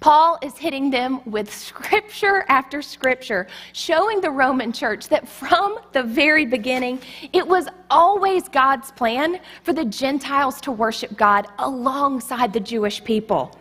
Paul 0.00 0.38
is 0.40 0.56
hitting 0.56 0.90
them 0.90 1.20
with 1.26 1.52
scripture 1.52 2.46
after 2.48 2.80
scripture, 2.80 3.46
showing 3.74 4.22
the 4.22 4.30
Roman 4.30 4.72
church 4.72 5.08
that 5.08 5.28
from 5.28 5.78
the 5.92 6.02
very 6.02 6.46
beginning, 6.46 7.00
it 7.34 7.46
was 7.46 7.68
always 7.90 8.48
God's 8.48 8.90
plan 8.92 9.40
for 9.62 9.74
the 9.74 9.84
Gentiles 9.84 10.58
to 10.62 10.72
worship 10.72 11.16
God 11.18 11.46
alongside 11.58 12.54
the 12.54 12.60
Jewish 12.60 13.04
people. 13.04 13.54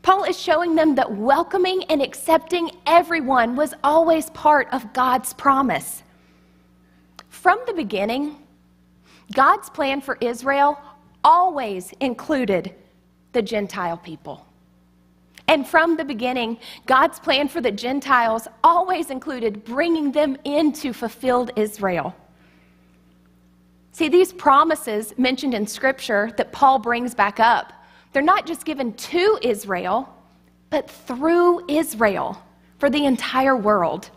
Paul 0.00 0.24
is 0.24 0.40
showing 0.40 0.74
them 0.74 0.94
that 0.94 1.16
welcoming 1.16 1.84
and 1.84 2.02
accepting 2.02 2.70
everyone 2.86 3.54
was 3.54 3.74
always 3.84 4.30
part 4.30 4.68
of 4.72 4.92
God's 4.94 5.34
promise. 5.34 6.02
From 7.28 7.60
the 7.66 7.74
beginning, 7.74 8.36
God's 9.32 9.70
plan 9.70 10.00
for 10.00 10.16
Israel 10.20 10.78
always 11.24 11.92
included 12.00 12.74
the 13.32 13.42
Gentile 13.42 13.96
people. 13.96 14.46
And 15.48 15.66
from 15.66 15.96
the 15.96 16.04
beginning, 16.04 16.58
God's 16.86 17.18
plan 17.18 17.48
for 17.48 17.60
the 17.60 17.72
Gentiles 17.72 18.48
always 18.62 19.10
included 19.10 19.64
bringing 19.64 20.12
them 20.12 20.36
into 20.44 20.92
fulfilled 20.92 21.50
Israel. 21.56 22.14
See, 23.92 24.08
these 24.08 24.32
promises 24.32 25.12
mentioned 25.18 25.52
in 25.52 25.66
Scripture 25.66 26.32
that 26.36 26.52
Paul 26.52 26.78
brings 26.78 27.14
back 27.14 27.40
up, 27.40 27.72
they're 28.12 28.22
not 28.22 28.46
just 28.46 28.64
given 28.64 28.94
to 28.94 29.38
Israel, 29.42 30.08
but 30.70 30.90
through 30.90 31.68
Israel 31.68 32.42
for 32.78 32.88
the 32.88 33.04
entire 33.04 33.56
world. 33.56 34.10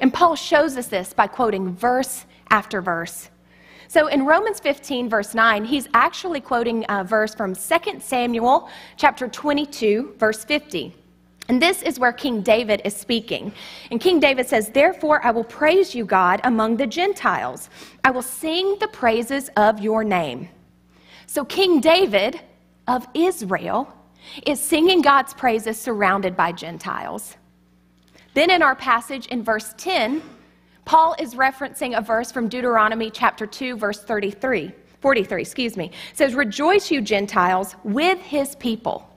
And 0.00 0.12
Paul 0.12 0.34
shows 0.34 0.76
us 0.76 0.88
this 0.88 1.12
by 1.12 1.28
quoting 1.28 1.74
verse 1.74 2.26
after 2.50 2.80
verse. 2.80 3.30
So 3.92 4.06
in 4.06 4.24
Romans 4.24 4.58
15, 4.58 5.10
verse 5.10 5.34
9, 5.34 5.66
he's 5.66 5.86
actually 5.92 6.40
quoting 6.40 6.86
a 6.88 7.04
verse 7.04 7.34
from 7.34 7.54
2 7.54 8.00
Samuel 8.00 8.70
chapter 8.96 9.28
22, 9.28 10.14
verse 10.16 10.46
50. 10.46 10.96
And 11.50 11.60
this 11.60 11.82
is 11.82 11.98
where 11.98 12.14
King 12.14 12.40
David 12.40 12.80
is 12.86 12.96
speaking. 12.96 13.52
And 13.90 14.00
King 14.00 14.18
David 14.18 14.48
says, 14.48 14.70
Therefore, 14.70 15.22
I 15.22 15.30
will 15.30 15.44
praise 15.44 15.94
you, 15.94 16.06
God, 16.06 16.40
among 16.44 16.78
the 16.78 16.86
Gentiles. 16.86 17.68
I 18.02 18.12
will 18.12 18.22
sing 18.22 18.78
the 18.80 18.88
praises 18.88 19.50
of 19.58 19.78
your 19.80 20.04
name. 20.04 20.48
So, 21.26 21.44
King 21.44 21.78
David 21.78 22.40
of 22.88 23.06
Israel 23.12 23.94
is 24.46 24.58
singing 24.58 25.02
God's 25.02 25.34
praises 25.34 25.78
surrounded 25.78 26.34
by 26.34 26.52
Gentiles. 26.52 27.36
Then, 28.32 28.50
in 28.50 28.62
our 28.62 28.74
passage 28.74 29.26
in 29.26 29.42
verse 29.42 29.74
10, 29.76 30.22
Paul 30.84 31.14
is 31.18 31.34
referencing 31.34 31.96
a 31.96 32.00
verse 32.00 32.32
from 32.32 32.48
Deuteronomy 32.48 33.10
chapter 33.10 33.46
2, 33.46 33.76
verse 33.76 34.02
33, 34.02 34.72
43, 35.00 35.40
excuse 35.40 35.76
me. 35.76 35.86
It 35.86 36.16
says, 36.16 36.34
Rejoice, 36.34 36.90
you 36.90 37.00
Gentiles, 37.00 37.76
with 37.84 38.18
his 38.20 38.56
people. 38.56 39.08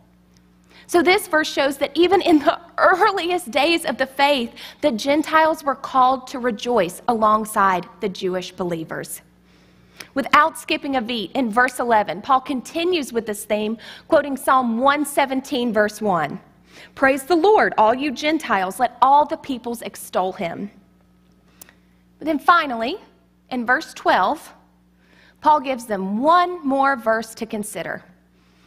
So, 0.87 1.01
this 1.01 1.27
verse 1.27 1.51
shows 1.51 1.77
that 1.77 1.91
even 1.95 2.21
in 2.21 2.39
the 2.39 2.59
earliest 2.77 3.49
days 3.49 3.85
of 3.85 3.97
the 3.97 4.05
faith, 4.05 4.53
the 4.81 4.91
Gentiles 4.91 5.63
were 5.63 5.75
called 5.75 6.27
to 6.27 6.39
rejoice 6.39 7.01
alongside 7.07 7.87
the 8.01 8.09
Jewish 8.09 8.51
believers. 8.51 9.21
Without 10.13 10.59
skipping 10.59 10.95
a 10.95 11.01
beat, 11.01 11.31
in 11.31 11.49
verse 11.49 11.79
11, 11.79 12.21
Paul 12.21 12.41
continues 12.41 13.11
with 13.11 13.25
this 13.25 13.45
theme, 13.45 13.77
quoting 14.07 14.37
Psalm 14.37 14.77
117, 14.77 15.73
verse 15.73 16.01
1. 16.01 16.39
Praise 16.93 17.23
the 17.23 17.35
Lord, 17.35 17.73
all 17.77 17.95
you 17.95 18.11
Gentiles, 18.11 18.79
let 18.79 18.97
all 19.01 19.25
the 19.25 19.37
peoples 19.37 19.81
extol 19.81 20.33
him. 20.33 20.69
But 22.17 22.25
then 22.25 22.39
finally, 22.39 22.97
in 23.49 23.65
verse 23.65 23.93
12, 23.93 24.53
Paul 25.41 25.59
gives 25.59 25.85
them 25.85 26.21
one 26.21 26.65
more 26.65 26.95
verse 26.95 27.35
to 27.35 27.45
consider. 27.45 28.03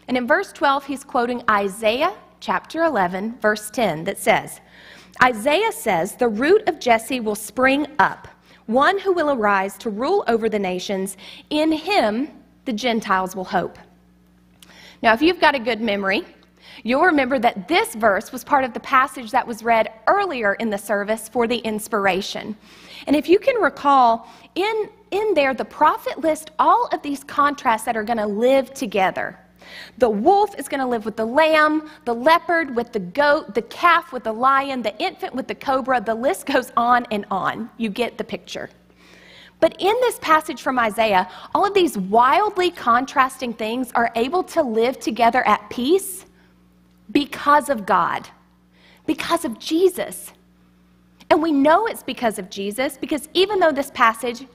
And 0.06 0.16
in 0.16 0.26
verse 0.26 0.52
12, 0.52 0.86
he's 0.86 1.04
quoting 1.04 1.42
Isaiah 1.50 2.14
chapter 2.40 2.84
11, 2.84 3.38
verse 3.40 3.70
10, 3.70 4.04
that 4.04 4.18
says, 4.18 4.60
Isaiah 5.22 5.72
says, 5.72 6.14
The 6.14 6.28
root 6.28 6.68
of 6.68 6.78
Jesse 6.78 7.20
will 7.20 7.34
spring 7.34 7.86
up, 7.98 8.28
one 8.66 8.98
who 8.98 9.12
will 9.12 9.30
arise 9.30 9.76
to 9.78 9.90
rule 9.90 10.24
over 10.28 10.48
the 10.48 10.58
nations. 10.58 11.16
In 11.50 11.72
him, 11.72 12.28
the 12.64 12.72
Gentiles 12.72 13.34
will 13.34 13.44
hope. 13.44 13.78
Now, 15.02 15.14
if 15.14 15.22
you've 15.22 15.40
got 15.40 15.54
a 15.54 15.58
good 15.58 15.80
memory, 15.80 16.24
you'll 16.84 17.02
remember 17.02 17.38
that 17.38 17.68
this 17.68 17.94
verse 17.94 18.32
was 18.32 18.44
part 18.44 18.64
of 18.64 18.72
the 18.74 18.80
passage 18.80 19.30
that 19.30 19.46
was 19.46 19.62
read 19.62 19.92
earlier 20.06 20.54
in 20.54 20.70
the 20.70 20.78
service 20.78 21.28
for 21.28 21.46
the 21.46 21.58
inspiration. 21.58 22.56
And 23.06 23.16
if 23.16 23.28
you 23.28 23.38
can 23.38 23.56
recall, 23.56 24.28
in, 24.54 24.88
in 25.10 25.34
there, 25.34 25.54
the 25.54 25.64
prophet 25.64 26.20
lists 26.20 26.50
all 26.58 26.88
of 26.92 27.02
these 27.02 27.24
contrasts 27.24 27.84
that 27.84 27.96
are 27.96 28.04
going 28.04 28.18
to 28.18 28.26
live 28.26 28.74
together. 28.74 29.38
The 29.98 30.08
wolf 30.08 30.58
is 30.58 30.68
going 30.68 30.80
to 30.80 30.86
live 30.86 31.04
with 31.04 31.16
the 31.16 31.26
lamb, 31.26 31.90
the 32.04 32.14
leopard 32.14 32.74
with 32.74 32.92
the 32.92 33.00
goat, 33.00 33.54
the 33.54 33.62
calf 33.62 34.12
with 34.12 34.24
the 34.24 34.32
lion, 34.32 34.82
the 34.82 34.96
infant 34.98 35.34
with 35.34 35.46
the 35.46 35.54
cobra. 35.54 36.00
The 36.00 36.14
list 36.14 36.46
goes 36.46 36.72
on 36.76 37.06
and 37.10 37.26
on. 37.30 37.70
You 37.76 37.90
get 37.90 38.18
the 38.18 38.24
picture. 38.24 38.70
But 39.60 39.74
in 39.80 39.94
this 40.02 40.18
passage 40.20 40.62
from 40.62 40.78
Isaiah, 40.78 41.28
all 41.54 41.66
of 41.66 41.74
these 41.74 41.98
wildly 41.98 42.70
contrasting 42.70 43.52
things 43.52 43.90
are 43.94 44.12
able 44.14 44.44
to 44.44 44.62
live 44.62 45.00
together 45.00 45.46
at 45.46 45.68
peace 45.68 46.24
because 47.12 47.68
of 47.68 47.86
God, 47.86 48.28
because 49.06 49.44
of 49.44 49.58
Jesus. 49.58 50.32
And 51.30 51.42
we 51.42 51.52
know 51.52 51.86
it's 51.86 52.02
because 52.02 52.38
of 52.38 52.50
Jesus 52.50 52.96
because 52.96 53.28
even 53.34 53.58
though 53.60 53.72
this 53.72 53.90
passage 53.90 54.46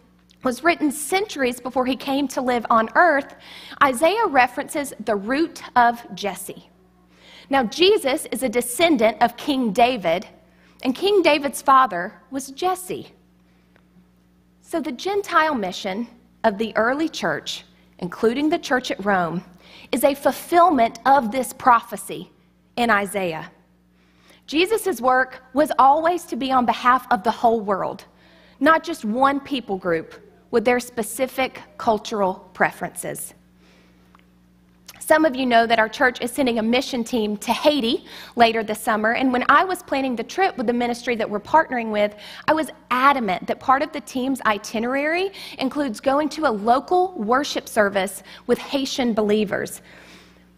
was 0.44 0.64
written 0.64 0.92
centuries 0.92 1.60
before 1.62 1.86
he 1.86 1.96
came 1.96 2.28
to 2.30 2.42
live 2.42 2.66
on 2.70 2.90
earth, 2.96 3.36
Isaiah 3.82 4.28
references 4.28 4.94
the 5.06 5.16
root 5.16 5.62
of 5.76 6.04
Jesse. 6.16 6.70
Now, 7.50 7.64
Jesus 7.64 8.26
is 8.32 8.44
a 8.44 8.50
descendant 8.50 9.22
of 9.22 9.38
King 9.38 9.72
David, 9.72 10.28
and 10.82 10.96
King 10.96 11.22
David's 11.22 11.62
father 11.62 12.14
was 12.32 12.52
Jesse. 12.52 13.12
So, 14.62 14.82
the 14.82 14.92
Gentile 14.92 15.56
mission 15.56 16.08
of 16.44 16.58
the 16.58 16.76
early 16.76 17.08
church, 17.08 17.64
including 18.00 18.50
the 18.50 18.58
church 18.58 18.92
at 18.92 19.06
Rome, 19.06 19.44
is 19.92 20.04
a 20.04 20.16
fulfillment 20.16 21.00
of 21.06 21.32
this 21.32 21.54
prophecy 21.54 22.33
in 22.78 22.90
Isaiah. 22.90 23.52
Jesus' 24.48 25.00
work 25.00 25.44
was 25.54 25.72
always 25.80 26.24
to 26.26 26.36
be 26.36 26.52
on 26.52 26.66
behalf 26.66 27.08
of 27.12 27.24
the 27.24 27.32
whole 27.32 27.62
world, 27.62 28.06
not 28.60 28.84
just 28.84 29.06
one 29.06 29.40
people 29.40 29.78
group 29.78 30.16
with 30.52 30.66
their 30.66 30.80
specific 30.80 31.62
cultural 31.78 32.50
preferences. 32.54 33.34
Some 35.00 35.26
of 35.26 35.36
you 35.36 35.46
know 35.46 35.68
that 35.68 35.80
our 35.80 35.90
church 35.90 36.22
is 36.22 36.32
sending 36.32 36.60
a 36.60 36.64
mission 36.64 37.04
team 37.04 37.36
to 37.38 37.52
Haiti 37.52 38.06
later 38.38 38.64
this 38.64 38.80
summer. 38.80 39.12
And 39.14 39.34
when 39.34 39.44
I 39.50 39.66
was 39.66 39.84
planning 39.84 40.16
the 40.16 40.24
trip 40.24 40.56
with 40.58 40.66
the 40.66 40.74
ministry 40.74 41.16
that 41.18 41.30
we're 41.30 41.42
partnering 41.42 41.92
with, 41.92 42.16
I 42.48 42.54
was 42.54 42.70
adamant 42.90 43.46
that 43.48 43.60
part 43.60 43.82
of 43.82 43.92
the 43.92 44.00
team's 44.00 44.40
itinerary 44.46 45.32
includes 45.58 46.00
going 46.00 46.30
to 46.30 46.46
a 46.46 46.52
local 46.52 47.12
worship 47.16 47.68
service 47.68 48.24
with 48.48 48.58
Haitian 48.60 49.14
believers. 49.14 49.82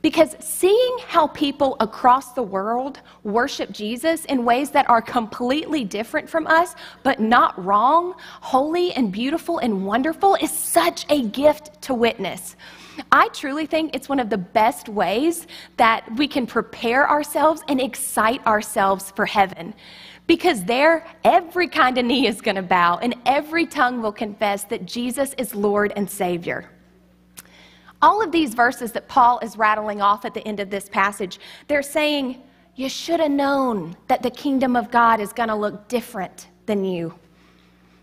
Because 0.06 0.36
seeing 0.40 0.98
how 1.08 1.26
people 1.26 1.78
across 1.80 2.34
the 2.34 2.44
world 2.44 3.00
worship 3.24 3.72
Jesus 3.72 4.24
in 4.26 4.46
ways 4.46 4.70
that 4.70 4.88
are 4.88 5.02
completely 5.02 5.84
different 5.84 6.30
from 6.30 6.46
us, 6.46 6.76
but 7.02 7.20
not 7.20 7.58
wrong, 7.66 8.14
holy 8.40 8.94
and 8.94 9.12
beautiful 9.12 9.58
and 9.58 9.84
wonderful, 9.84 10.36
is 10.36 10.52
such 10.52 11.08
a 11.10 11.24
gift 11.30 11.82
to 11.82 11.96
witness. 11.96 12.56
I 13.12 13.30
truly 13.30 13.66
think 13.66 13.96
it's 13.96 14.08
one 14.08 14.20
of 14.20 14.30
the 14.30 14.38
best 14.38 14.90
ways 14.90 15.48
that 15.78 16.08
we 16.18 16.28
can 16.28 16.46
prepare 16.46 17.10
ourselves 17.10 17.64
and 17.68 17.82
excite 17.82 18.46
ourselves 18.46 19.10
for 19.16 19.26
heaven. 19.26 19.74
Because 20.28 20.64
there, 20.66 21.08
every 21.24 21.68
kind 21.68 21.98
of 21.98 22.06
knee 22.06 22.28
is 22.28 22.42
going 22.42 22.58
to 22.58 22.62
bow 22.62 23.00
and 23.00 23.16
every 23.26 23.66
tongue 23.66 24.04
will 24.04 24.14
confess 24.14 24.66
that 24.66 24.86
Jesus 24.86 25.34
is 25.40 25.56
Lord 25.56 25.94
and 25.96 26.08
Savior. 26.08 26.70
All 28.06 28.22
of 28.22 28.32
these 28.32 28.54
verses 28.54 28.92
that 28.92 29.08
Paul 29.08 29.40
is 29.40 29.58
rattling 29.58 30.00
off 30.00 30.26
at 30.26 30.36
the 30.36 30.48
end 30.48 30.60
of 30.60 30.70
this 30.70 30.88
passage, 30.88 31.40
they're 31.68 31.82
saying, 31.82 32.40
You 32.76 32.88
should 32.88 33.20
have 33.20 33.32
known 33.32 33.98
that 34.10 34.22
the 34.22 34.30
kingdom 34.30 34.76
of 34.76 34.92
God 34.92 35.20
is 35.20 35.34
going 35.34 35.50
to 35.50 35.56
look 35.56 35.88
different 35.88 36.50
than 36.68 36.86
you, 36.86 37.16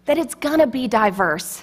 that 0.06 0.18
it's 0.18 0.34
going 0.34 0.58
to 0.58 0.66
be 0.66 0.88
diverse. 0.88 1.62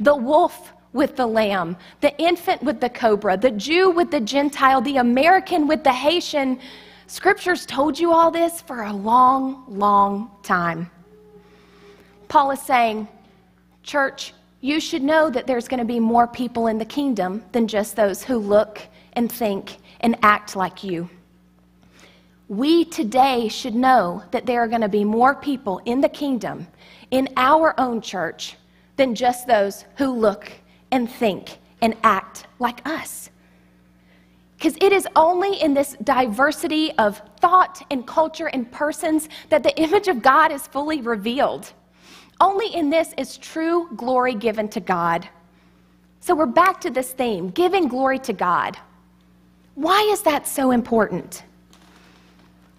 The 0.00 0.16
wolf 0.16 0.72
with 0.94 1.14
the 1.16 1.26
lamb, 1.26 1.76
the 2.00 2.16
infant 2.16 2.62
with 2.62 2.80
the 2.80 2.88
cobra, 2.88 3.36
the 3.36 3.50
Jew 3.50 3.90
with 3.90 4.10
the 4.10 4.20
Gentile, 4.20 4.80
the 4.80 4.96
American 4.96 5.68
with 5.68 5.84
the 5.84 5.92
Haitian. 5.92 6.60
Scriptures 7.06 7.66
told 7.66 7.98
you 7.98 8.14
all 8.14 8.30
this 8.30 8.62
for 8.62 8.84
a 8.84 8.92
long, 8.94 9.62
long 9.68 10.30
time. 10.42 10.90
Paul 12.28 12.50
is 12.50 12.62
saying, 12.62 13.08
Church, 13.82 14.32
you 14.64 14.80
should 14.80 15.02
know 15.02 15.28
that 15.28 15.46
there's 15.46 15.68
going 15.68 15.78
to 15.78 15.84
be 15.84 16.00
more 16.00 16.26
people 16.26 16.68
in 16.68 16.78
the 16.78 16.86
kingdom 16.86 17.44
than 17.52 17.68
just 17.68 17.96
those 17.96 18.24
who 18.24 18.38
look 18.38 18.80
and 19.12 19.30
think 19.30 19.76
and 20.00 20.16
act 20.22 20.56
like 20.56 20.82
you. 20.82 21.06
We 22.48 22.86
today 22.86 23.48
should 23.48 23.74
know 23.74 24.22
that 24.30 24.46
there 24.46 24.62
are 24.62 24.68
going 24.68 24.80
to 24.80 24.88
be 24.88 25.04
more 25.04 25.34
people 25.34 25.82
in 25.84 26.00
the 26.00 26.08
kingdom, 26.08 26.66
in 27.10 27.28
our 27.36 27.78
own 27.78 28.00
church, 28.00 28.56
than 28.96 29.14
just 29.14 29.46
those 29.46 29.84
who 29.96 30.06
look 30.06 30.50
and 30.90 31.10
think 31.10 31.58
and 31.82 31.94
act 32.02 32.46
like 32.58 32.80
us. 32.88 33.28
Because 34.56 34.78
it 34.80 34.94
is 34.94 35.06
only 35.14 35.60
in 35.60 35.74
this 35.74 35.94
diversity 36.04 36.90
of 36.92 37.20
thought 37.38 37.84
and 37.90 38.06
culture 38.06 38.46
and 38.46 38.72
persons 38.72 39.28
that 39.50 39.62
the 39.62 39.78
image 39.78 40.08
of 40.08 40.22
God 40.22 40.50
is 40.52 40.66
fully 40.66 41.02
revealed. 41.02 41.70
Only 42.40 42.74
in 42.74 42.90
this 42.90 43.14
is 43.16 43.38
true 43.38 43.88
glory 43.96 44.34
given 44.34 44.68
to 44.68 44.80
God. 44.80 45.28
So 46.20 46.34
we're 46.34 46.46
back 46.46 46.80
to 46.80 46.90
this 46.90 47.12
theme 47.12 47.50
giving 47.50 47.88
glory 47.88 48.18
to 48.20 48.32
God. 48.32 48.76
Why 49.74 50.00
is 50.12 50.22
that 50.22 50.46
so 50.46 50.70
important? 50.70 51.42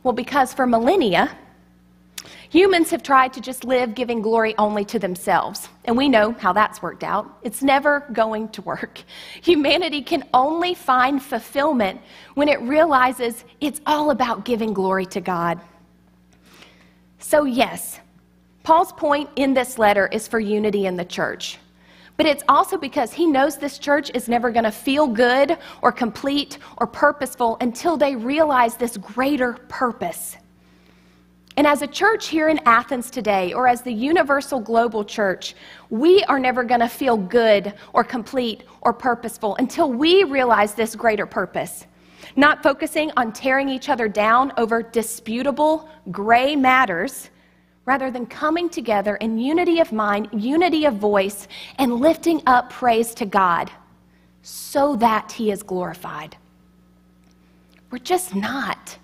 Well, 0.03 0.13
because 0.13 0.53
for 0.53 0.65
millennia, 0.65 1.35
humans 2.49 2.89
have 2.91 3.03
tried 3.03 3.33
to 3.33 3.41
just 3.41 3.63
live 3.63 3.95
giving 3.95 4.21
glory 4.21 4.55
only 4.57 4.85
to 4.85 4.99
themselves. 4.99 5.67
And 5.85 5.97
we 5.97 6.07
know 6.09 6.31
how 6.31 6.53
that's 6.53 6.81
worked 6.81 7.03
out. 7.03 7.37
It's 7.43 7.61
never 7.61 8.05
going 8.13 8.49
to 8.49 8.61
work. 8.61 9.03
Humanity 9.41 10.01
can 10.01 10.23
only 10.33 10.73
find 10.73 11.21
fulfillment 11.21 12.01
when 12.35 12.47
it 12.47 12.61
realizes 12.61 13.43
it's 13.61 13.81
all 13.85 14.11
about 14.11 14.45
giving 14.45 14.73
glory 14.73 15.05
to 15.07 15.21
God. 15.21 15.59
So, 17.19 17.45
yes, 17.45 17.99
Paul's 18.65 18.91
point 18.93 19.29
in 19.35 19.53
this 19.53 19.77
letter 19.77 20.09
is 20.11 20.27
for 20.27 20.39
unity 20.39 20.87
in 20.87 20.97
the 20.97 21.05
church. 21.05 21.59
But 22.17 22.25
it's 22.25 22.43
also 22.49 22.79
because 22.79 23.13
he 23.13 23.27
knows 23.27 23.57
this 23.57 23.77
church 23.77 24.09
is 24.15 24.27
never 24.27 24.49
going 24.49 24.63
to 24.63 24.71
feel 24.71 25.05
good 25.05 25.59
or 25.83 25.91
complete 25.91 26.57
or 26.77 26.87
purposeful 26.87 27.57
until 27.61 27.95
they 27.95 28.15
realize 28.15 28.75
this 28.75 28.97
greater 28.97 29.53
purpose. 29.69 30.37
And 31.57 31.67
as 31.67 31.83
a 31.83 31.87
church 31.87 32.27
here 32.27 32.49
in 32.49 32.59
Athens 32.65 33.11
today, 33.11 33.53
or 33.53 33.67
as 33.67 33.83
the 33.83 33.93
universal 33.93 34.59
global 34.59 35.05
church, 35.05 35.53
we 35.91 36.23
are 36.23 36.39
never 36.39 36.63
going 36.63 36.79
to 36.79 36.89
feel 36.89 37.17
good 37.17 37.71
or 37.93 38.03
complete 38.03 38.63
or 38.81 38.93
purposeful 38.93 39.57
until 39.57 39.93
we 39.93 40.23
realize 40.23 40.73
this 40.73 40.95
greater 40.95 41.27
purpose. 41.27 41.85
not 42.35 42.63
focusing 42.63 43.11
on 43.17 43.31
tearing 43.31 43.69
each 43.69 43.89
other 43.89 44.07
down 44.07 44.51
over 44.57 44.81
disputable 44.81 45.87
gray 46.11 46.55
matters, 46.55 47.29
rather 47.85 48.09
than 48.09 48.25
coming 48.25 48.69
together 48.69 49.15
in 49.17 49.37
unity 49.37 49.79
of 49.79 49.91
mind, 49.91 50.27
unity 50.31 50.85
of 50.85 50.95
voice, 50.95 51.47
and 51.77 51.99
lifting 51.99 52.41
up 52.47 52.69
praise 52.69 53.13
to 53.15 53.25
God 53.25 53.69
so 54.41 54.95
that 54.95 55.31
He 55.31 55.51
is 55.51 55.63
glorified. 55.63 56.35
We're 57.91 57.99
just 57.99 58.35
not. 58.35 58.97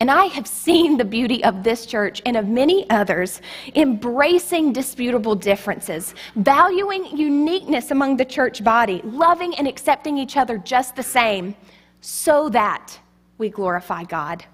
And 0.00 0.10
I 0.10 0.26
have 0.26 0.46
seen 0.46 0.96
the 0.96 1.04
beauty 1.04 1.42
of 1.42 1.64
this 1.64 1.84
church 1.84 2.22
and 2.24 2.36
of 2.36 2.46
many 2.46 2.88
others 2.88 3.40
embracing 3.74 4.72
disputable 4.72 5.34
differences, 5.34 6.14
valuing 6.36 7.16
uniqueness 7.16 7.90
among 7.90 8.16
the 8.16 8.24
church 8.24 8.62
body, 8.62 9.00
loving 9.02 9.54
and 9.56 9.66
accepting 9.66 10.16
each 10.16 10.36
other 10.36 10.58
just 10.58 10.94
the 10.94 11.02
same, 11.02 11.56
so 12.00 12.48
that 12.50 12.96
we 13.38 13.48
glorify 13.48 14.04
God. 14.04 14.44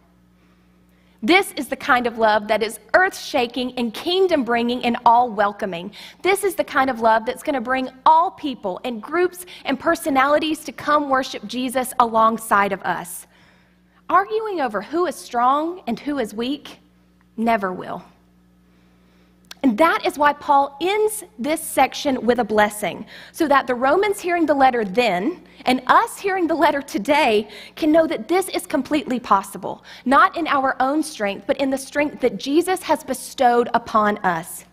This 1.24 1.52
is 1.52 1.68
the 1.68 1.76
kind 1.76 2.06
of 2.06 2.18
love 2.18 2.48
that 2.48 2.62
is 2.62 2.78
earth 2.92 3.18
shaking 3.18 3.72
and 3.78 3.94
kingdom 3.94 4.44
bringing 4.44 4.84
and 4.84 4.98
all 5.06 5.30
welcoming. 5.30 5.90
This 6.20 6.44
is 6.44 6.54
the 6.54 6.64
kind 6.64 6.90
of 6.90 7.00
love 7.00 7.24
that's 7.24 7.42
going 7.42 7.54
to 7.54 7.62
bring 7.62 7.88
all 8.04 8.30
people 8.32 8.78
and 8.84 9.02
groups 9.02 9.46
and 9.64 9.80
personalities 9.80 10.64
to 10.64 10.72
come 10.72 11.08
worship 11.08 11.46
Jesus 11.46 11.94
alongside 11.98 12.72
of 12.72 12.82
us. 12.82 13.26
Arguing 14.10 14.60
over 14.60 14.82
who 14.82 15.06
is 15.06 15.14
strong 15.14 15.80
and 15.86 15.98
who 15.98 16.18
is 16.18 16.34
weak 16.34 16.78
never 17.38 17.72
will. 17.72 18.04
That 19.74 20.06
is 20.06 20.16
why 20.16 20.34
Paul 20.34 20.76
ends 20.80 21.24
this 21.36 21.60
section 21.60 22.24
with 22.24 22.38
a 22.38 22.44
blessing, 22.44 23.06
so 23.32 23.48
that 23.48 23.66
the 23.66 23.74
Romans 23.74 24.20
hearing 24.20 24.46
the 24.46 24.54
letter 24.54 24.84
then 24.84 25.42
and 25.66 25.82
us 25.88 26.16
hearing 26.16 26.46
the 26.46 26.54
letter 26.54 26.80
today 26.80 27.48
can 27.74 27.90
know 27.90 28.06
that 28.06 28.28
this 28.28 28.48
is 28.50 28.66
completely 28.66 29.18
possible, 29.18 29.82
not 30.04 30.36
in 30.36 30.46
our 30.46 30.76
own 30.78 31.02
strength, 31.02 31.48
but 31.48 31.56
in 31.56 31.70
the 31.70 31.78
strength 31.78 32.20
that 32.20 32.38
Jesus 32.38 32.84
has 32.84 33.02
bestowed 33.02 33.68
upon 33.74 34.18
us. 34.18 34.64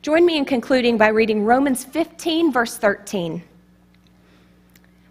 Join 0.00 0.24
me 0.24 0.38
in 0.38 0.46
concluding 0.46 0.96
by 0.96 1.08
reading 1.08 1.44
Romans 1.44 1.84
15, 1.84 2.50
verse 2.50 2.78
13. 2.78 3.42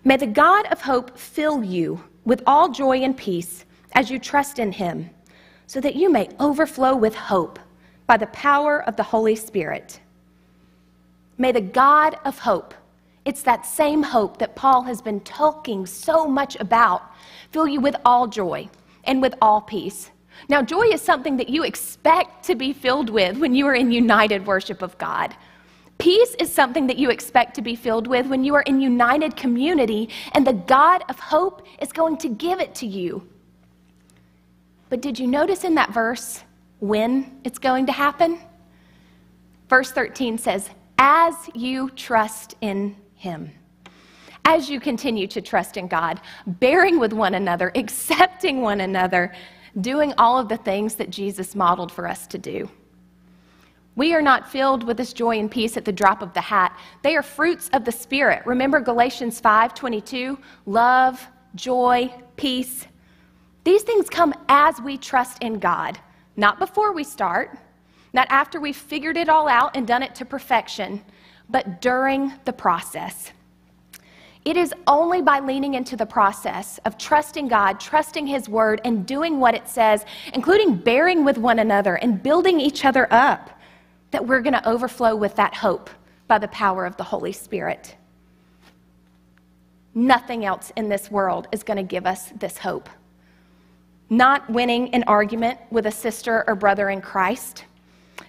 May 0.03 0.17
the 0.17 0.25
God 0.25 0.65
of 0.71 0.81
hope 0.81 1.19
fill 1.19 1.63
you 1.63 2.03
with 2.23 2.41
all 2.47 2.69
joy 2.69 3.03
and 3.03 3.15
peace 3.15 3.65
as 3.91 4.09
you 4.09 4.17
trust 4.17 4.57
in 4.57 4.71
him, 4.71 5.11
so 5.67 5.79
that 5.81 5.95
you 5.95 6.11
may 6.11 6.29
overflow 6.39 6.95
with 6.95 7.13
hope 7.13 7.59
by 8.07 8.17
the 8.17 8.27
power 8.27 8.83
of 8.83 8.95
the 8.95 9.03
Holy 9.03 9.35
Spirit. 9.35 9.99
May 11.37 11.51
the 11.51 11.61
God 11.61 12.17
of 12.23 12.39
hope, 12.39 12.73
it's 13.25 13.41
that 13.43 13.65
same 13.65 14.03
hope 14.03 14.37
that 14.37 14.55
Paul 14.55 14.83
has 14.83 15.01
been 15.01 15.19
talking 15.21 15.85
so 15.85 16.27
much 16.27 16.55
about, 16.57 17.01
fill 17.51 17.67
you 17.67 17.81
with 17.81 17.95
all 18.05 18.27
joy 18.27 18.69
and 19.03 19.21
with 19.21 19.33
all 19.41 19.61
peace. 19.61 20.11
Now, 20.47 20.61
joy 20.61 20.83
is 20.91 21.01
something 21.01 21.37
that 21.37 21.49
you 21.49 21.63
expect 21.63 22.45
to 22.45 22.55
be 22.55 22.73
filled 22.73 23.09
with 23.09 23.37
when 23.37 23.55
you 23.55 23.65
are 23.65 23.73
in 23.73 23.91
united 23.91 24.45
worship 24.45 24.81
of 24.81 24.97
God. 24.97 25.35
Peace 25.97 26.35
is 26.39 26.51
something 26.51 26.87
that 26.87 26.97
you 26.97 27.09
expect 27.09 27.55
to 27.55 27.61
be 27.61 27.75
filled 27.75 28.07
with 28.07 28.27
when 28.27 28.43
you 28.43 28.53
are 28.53 28.61
in 28.63 28.81
united 28.81 29.35
community, 29.35 30.09
and 30.33 30.45
the 30.45 30.53
God 30.53 31.03
of 31.09 31.17
hope 31.19 31.65
is 31.79 31.91
going 31.91 32.17
to 32.17 32.29
give 32.29 32.59
it 32.59 32.75
to 32.75 32.85
you. 32.85 33.27
But 34.89 35.01
did 35.01 35.17
you 35.17 35.25
notice 35.25 35.63
in 35.63 35.75
that 35.75 35.93
verse 35.93 36.43
when 36.79 37.39
it's 37.43 37.59
going 37.59 37.85
to 37.85 37.91
happen? 37.91 38.39
Verse 39.69 39.91
13 39.91 40.37
says, 40.37 40.69
As 40.97 41.35
you 41.53 41.89
trust 41.91 42.55
in 42.61 42.95
Him. 43.15 43.51
As 44.43 44.69
you 44.69 44.79
continue 44.79 45.25
to 45.27 45.41
trust 45.41 45.75
in 45.75 45.87
God, 45.87 46.21
bearing 46.45 46.99
with 46.99 47.13
one 47.13 47.33
another, 47.33 47.71
accepting 47.73 48.61
one 48.61 48.81
another, 48.81 49.33
doing 49.81 50.13
all 50.17 50.37
of 50.37 50.49
the 50.49 50.57
things 50.57 50.95
that 50.95 51.09
Jesus 51.09 51.55
modeled 51.55 51.91
for 51.91 52.07
us 52.07 52.27
to 52.27 52.37
do. 52.37 52.69
We 53.95 54.13
are 54.13 54.21
not 54.21 54.49
filled 54.51 54.83
with 54.83 54.97
this 54.97 55.13
joy 55.13 55.39
and 55.39 55.49
peace 55.49 55.77
at 55.77 55.85
the 55.85 55.91
drop 55.91 56.21
of 56.21 56.33
the 56.33 56.41
hat. 56.41 56.77
They 57.01 57.15
are 57.15 57.23
fruits 57.23 57.69
of 57.73 57.85
the 57.85 57.91
Spirit. 57.91 58.45
Remember 58.45 58.79
Galatians 58.81 59.39
5:22, 59.39 60.37
love, 60.65 61.25
joy, 61.55 62.13
peace. 62.35 62.85
These 63.63 63.83
things 63.83 64.09
come 64.09 64.33
as 64.49 64.79
we 64.81 64.97
trust 64.97 65.41
in 65.41 65.59
God, 65.59 65.97
not 66.37 66.59
before 66.59 66.93
we 66.93 67.03
start, 67.03 67.57
not 68.13 68.27
after 68.29 68.59
we've 68.59 68.75
figured 68.75 69.17
it 69.17 69.29
all 69.29 69.47
out 69.47 69.75
and 69.75 69.87
done 69.87 70.03
it 70.03 70.15
to 70.15 70.25
perfection, 70.25 71.03
but 71.49 71.81
during 71.81 72.33
the 72.45 72.53
process. 72.53 73.31
It 74.45 74.57
is 74.57 74.73
only 74.85 75.21
by 75.21 75.39
leaning 75.39 75.73
into 75.73 75.97
the 75.97 76.05
process 76.05 76.79
of 76.85 76.97
trusting 76.97 77.47
God, 77.47 77.79
trusting 77.79 78.27
His 78.27 78.47
Word, 78.47 78.79
and 78.85 79.05
doing 79.05 79.39
what 79.39 79.55
it 79.55 79.67
says, 79.67 80.05
including 80.33 80.75
bearing 80.75 81.25
with 81.25 81.37
one 81.37 81.59
another 81.59 81.95
and 81.95 82.21
building 82.21 82.59
each 82.59 82.85
other 82.85 83.07
up, 83.11 83.49
that 84.11 84.25
we're 84.25 84.41
going 84.41 84.53
to 84.53 84.69
overflow 84.69 85.15
with 85.15 85.35
that 85.35 85.55
hope 85.55 85.89
by 86.27 86.37
the 86.37 86.47
power 86.49 86.85
of 86.85 86.95
the 86.95 87.03
Holy 87.03 87.31
Spirit. 87.31 87.95
Nothing 89.95 90.45
else 90.45 90.71
in 90.75 90.89
this 90.89 91.09
world 91.09 91.47
is 91.51 91.63
going 91.63 91.77
to 91.77 91.83
give 91.83 92.05
us 92.05 92.29
this 92.37 92.57
hope 92.59 92.87
not 94.09 94.49
winning 94.49 94.93
an 94.93 95.03
argument 95.03 95.59
with 95.71 95.87
a 95.87 95.91
sister 95.91 96.43
or 96.47 96.55
brother 96.55 96.89
in 96.89 97.01
Christ, 97.01 97.65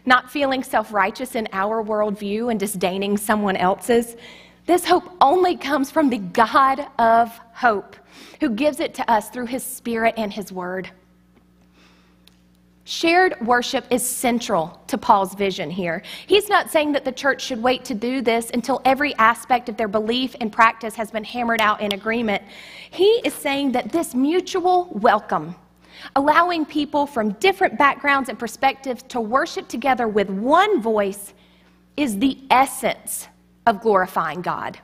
not 0.05 0.31
feeling 0.31 0.63
self 0.63 0.93
righteous 0.93 1.35
in 1.35 1.49
our 1.53 1.83
worldview 1.83 2.51
and 2.51 2.59
disdaining 2.59 3.17
someone 3.17 3.57
else's. 3.57 4.17
This 4.67 4.85
hope 4.85 5.11
only 5.21 5.57
comes 5.57 5.91
from 5.91 6.11
the 6.11 6.19
God 6.19 6.87
of 6.99 7.39
hope, 7.53 7.97
who 8.41 8.51
gives 8.51 8.81
it 8.81 8.95
to 8.95 9.11
us 9.11 9.31
through 9.31 9.47
his 9.47 9.63
Spirit 9.63 10.15
and 10.17 10.33
his 10.33 10.51
word. 10.51 10.91
Shared 12.89 13.41
worship 13.45 13.85
is 13.91 14.09
central 14.09 14.81
to 14.87 14.97
Paul's 14.97 15.35
vision 15.35 15.71
here. 15.71 16.03
He's 16.29 16.49
not 16.49 16.71
saying 16.71 16.93
that 16.93 17.05
the 17.05 17.11
church 17.11 17.43
should 17.43 17.61
wait 17.61 17.85
to 17.87 17.95
do 17.95 18.23
this 18.23 18.51
until 18.51 18.81
every 18.85 19.13
aspect 19.17 19.69
of 19.69 19.77
their 19.77 19.89
belief 19.89 20.37
and 20.41 20.53
practice 20.53 20.95
has 20.95 21.11
been 21.11 21.25
hammered 21.25 21.61
out 21.61 21.81
in 21.81 21.93
agreement. 21.93 22.45
He 22.91 23.21
is 23.25 23.35
saying 23.35 23.73
that 23.73 23.91
this 23.91 24.15
mutual 24.15 24.89
welcome 24.93 25.57
allowing 26.15 26.65
people 26.65 27.07
from 27.07 27.33
different 27.33 27.79
backgrounds 27.79 28.29
and 28.29 28.39
perspectives 28.39 29.03
to 29.05 29.21
worship 29.21 29.69
together 29.69 30.09
with 30.09 30.31
one 30.31 30.81
voice 30.81 31.35
is 31.97 32.19
the 32.19 32.39
essence 32.51 33.29
of 33.67 33.81
glorifying 33.81 34.43
God. 34.43 34.79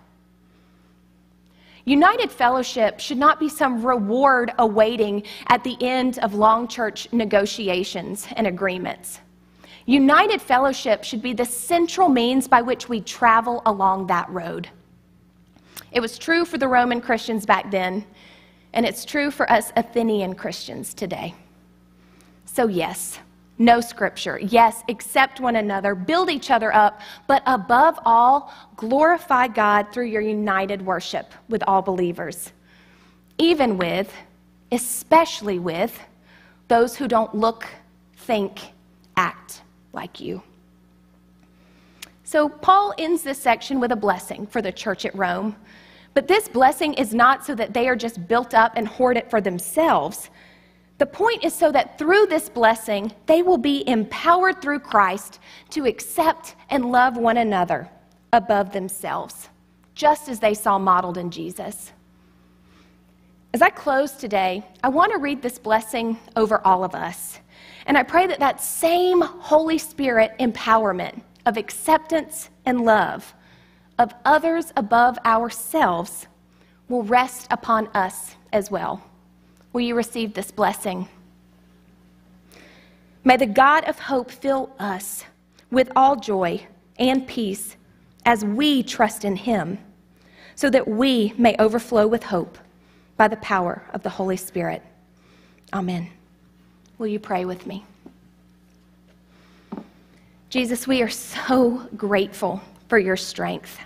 United 1.85 2.31
fellowship 2.31 3.01
should 3.01 3.19
not 3.19 3.41
be 3.41 3.49
some 3.49 3.85
reward 3.85 4.53
awaiting 4.59 5.25
at 5.49 5.65
the 5.65 5.77
end 5.81 6.19
of 6.21 6.35
long 6.35 6.69
church 6.69 7.09
negotiations 7.13 8.29
and 8.37 8.47
agreements. 8.47 9.21
United 9.87 10.41
fellowship 10.41 11.03
should 11.03 11.21
be 11.21 11.33
the 11.33 11.45
central 11.45 12.09
means 12.09 12.47
by 12.47 12.63
which 12.63 12.89
we 12.89 13.01
travel 13.01 13.63
along 13.67 14.07
that 14.07 14.29
road. 14.31 14.69
It 15.91 16.01
was 16.01 16.19
true 16.19 16.45
for 16.45 16.57
the 16.57 16.69
Roman 16.69 17.01
Christians 17.01 17.45
back 17.45 17.71
then, 17.71 18.05
and 18.75 18.87
it's 18.87 19.05
true 19.05 19.31
for 19.31 19.51
us 19.51 19.73
Athenian 19.77 20.35
Christians 20.35 20.95
today. 20.95 21.35
So, 22.45 22.67
yes, 22.67 23.19
know 23.59 23.81
scripture. 23.81 24.39
Yes, 24.39 24.83
accept 24.89 25.41
one 25.41 25.57
another, 25.57 25.95
build 25.95 26.31
each 26.31 26.51
other 26.51 26.75
up, 26.75 27.01
but 27.27 27.43
above 27.47 27.99
all, 28.05 28.53
glorify 28.77 29.49
God 29.49 29.87
through 29.93 30.07
your 30.07 30.23
united 30.23 30.85
worship 30.85 31.33
with 31.49 31.63
all 31.67 31.83
believers, 31.83 32.53
even 33.39 33.79
with, 33.79 34.13
especially 34.71 35.59
with, 35.59 35.99
those 36.69 36.97
who 36.97 37.07
don't 37.07 37.35
look, 37.35 37.67
think, 38.17 38.59
act 39.17 39.63
like 39.93 40.21
you. 40.21 40.43
So, 42.25 42.49
Paul 42.49 42.95
ends 42.97 43.23
this 43.23 43.39
section 43.39 43.79
with 43.79 43.93
a 43.93 43.97
blessing 43.97 44.47
for 44.47 44.63
the 44.63 44.73
church 44.73 45.05
at 45.05 45.15
Rome. 45.15 45.55
But 46.15 46.29
this 46.29 46.49
blessing 46.49 46.95
is 46.95 47.15
not 47.15 47.45
so 47.45 47.55
that 47.55 47.73
they 47.73 47.89
are 47.89 47.97
just 47.97 48.27
built 48.29 48.55
up 48.55 48.73
and 48.77 48.87
hoard 48.87 49.17
it 49.17 49.31
for 49.31 49.41
themselves. 49.41 50.31
The 50.99 51.07
point 51.07 51.43
is 51.43 51.55
so 51.55 51.73
that 51.73 51.99
through 51.99 52.27
this 52.27 52.49
blessing, 52.49 53.13
they 53.27 53.43
will 53.43 53.59
be 53.59 53.89
empowered 53.89 54.61
through 54.61 54.81
Christ 54.81 55.41
to 55.71 55.87
accept 55.87 56.55
and 56.71 56.93
love 56.93 57.17
one 57.17 57.39
another 57.39 57.89
above 58.33 58.73
themselves, 58.73 59.49
just 59.95 60.29
as 60.29 60.39
they 60.39 60.55
saw 60.55 60.79
modeled 60.79 61.19
in 61.19 61.31
Jesus. 61.31 61.93
As 63.55 63.63
I 63.63 63.71
close 63.71 64.13
today, 64.13 64.65
I 64.83 64.89
want 64.89 65.13
to 65.13 65.19
read 65.19 65.43
this 65.43 65.59
blessing 65.59 66.19
over 66.37 66.67
all 66.67 66.85
of 66.85 66.95
us. 66.95 67.39
And 67.87 67.99
I 67.99 68.03
pray 68.03 68.27
that 68.27 68.39
that 68.39 68.63
same 68.63 69.21
Holy 69.21 69.79
Spirit 69.79 70.33
empowerment 70.39 71.21
of 71.47 71.57
acceptance 71.57 72.49
and 72.65 72.85
love 72.85 73.35
of 73.99 74.15
others 74.25 74.73
above 74.77 75.19
ourselves 75.25 76.27
will 76.89 77.03
rest 77.03 77.47
upon 77.51 77.89
us 77.89 78.37
as 78.53 78.71
well. 78.71 79.03
Will 79.73 79.81
you 79.81 79.95
receive 79.95 80.35
this 80.35 80.51
blessing? 80.51 81.09
May 83.25 83.37
the 83.37 83.47
God 83.47 83.85
of 83.85 83.99
hope 83.99 84.31
fill 84.31 84.71
us 84.79 85.25
with 85.71 85.91
all 85.97 86.17
joy 86.17 86.67
and 86.99 87.27
peace 87.27 87.77
as 88.27 88.45
we 88.45 88.83
trust 88.83 89.25
in 89.25 89.37
him, 89.37 89.79
so 90.55 90.69
that 90.71 90.87
we 90.87 91.33
may 91.39 91.57
overflow 91.59 92.07
with 92.07 92.23
hope 92.23 92.59
by 93.17 93.29
the 93.29 93.37
power 93.37 93.83
of 93.95 94.03
the 94.03 94.11
Holy 94.11 94.37
Spirit. 94.37 94.83
Amen. 95.73 96.11
Will 96.99 97.07
you 97.07 97.19
pray 97.19 97.45
with 97.45 97.67
me? 97.67 97.85
Jesus, 100.51 100.87
we 100.87 101.01
are 101.01 101.09
so 101.09 101.89
grateful 101.97 102.61
for 102.93 102.99
your 102.99 103.17
strength. 103.17 103.79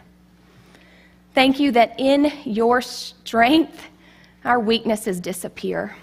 Thank 1.33 1.61
you 1.61 1.71
that 1.71 1.95
in 2.01 2.33
your 2.45 2.83
strength, 2.83 3.81
our 4.45 4.59
weaknesses 4.59 5.21
disappear. 5.21 5.95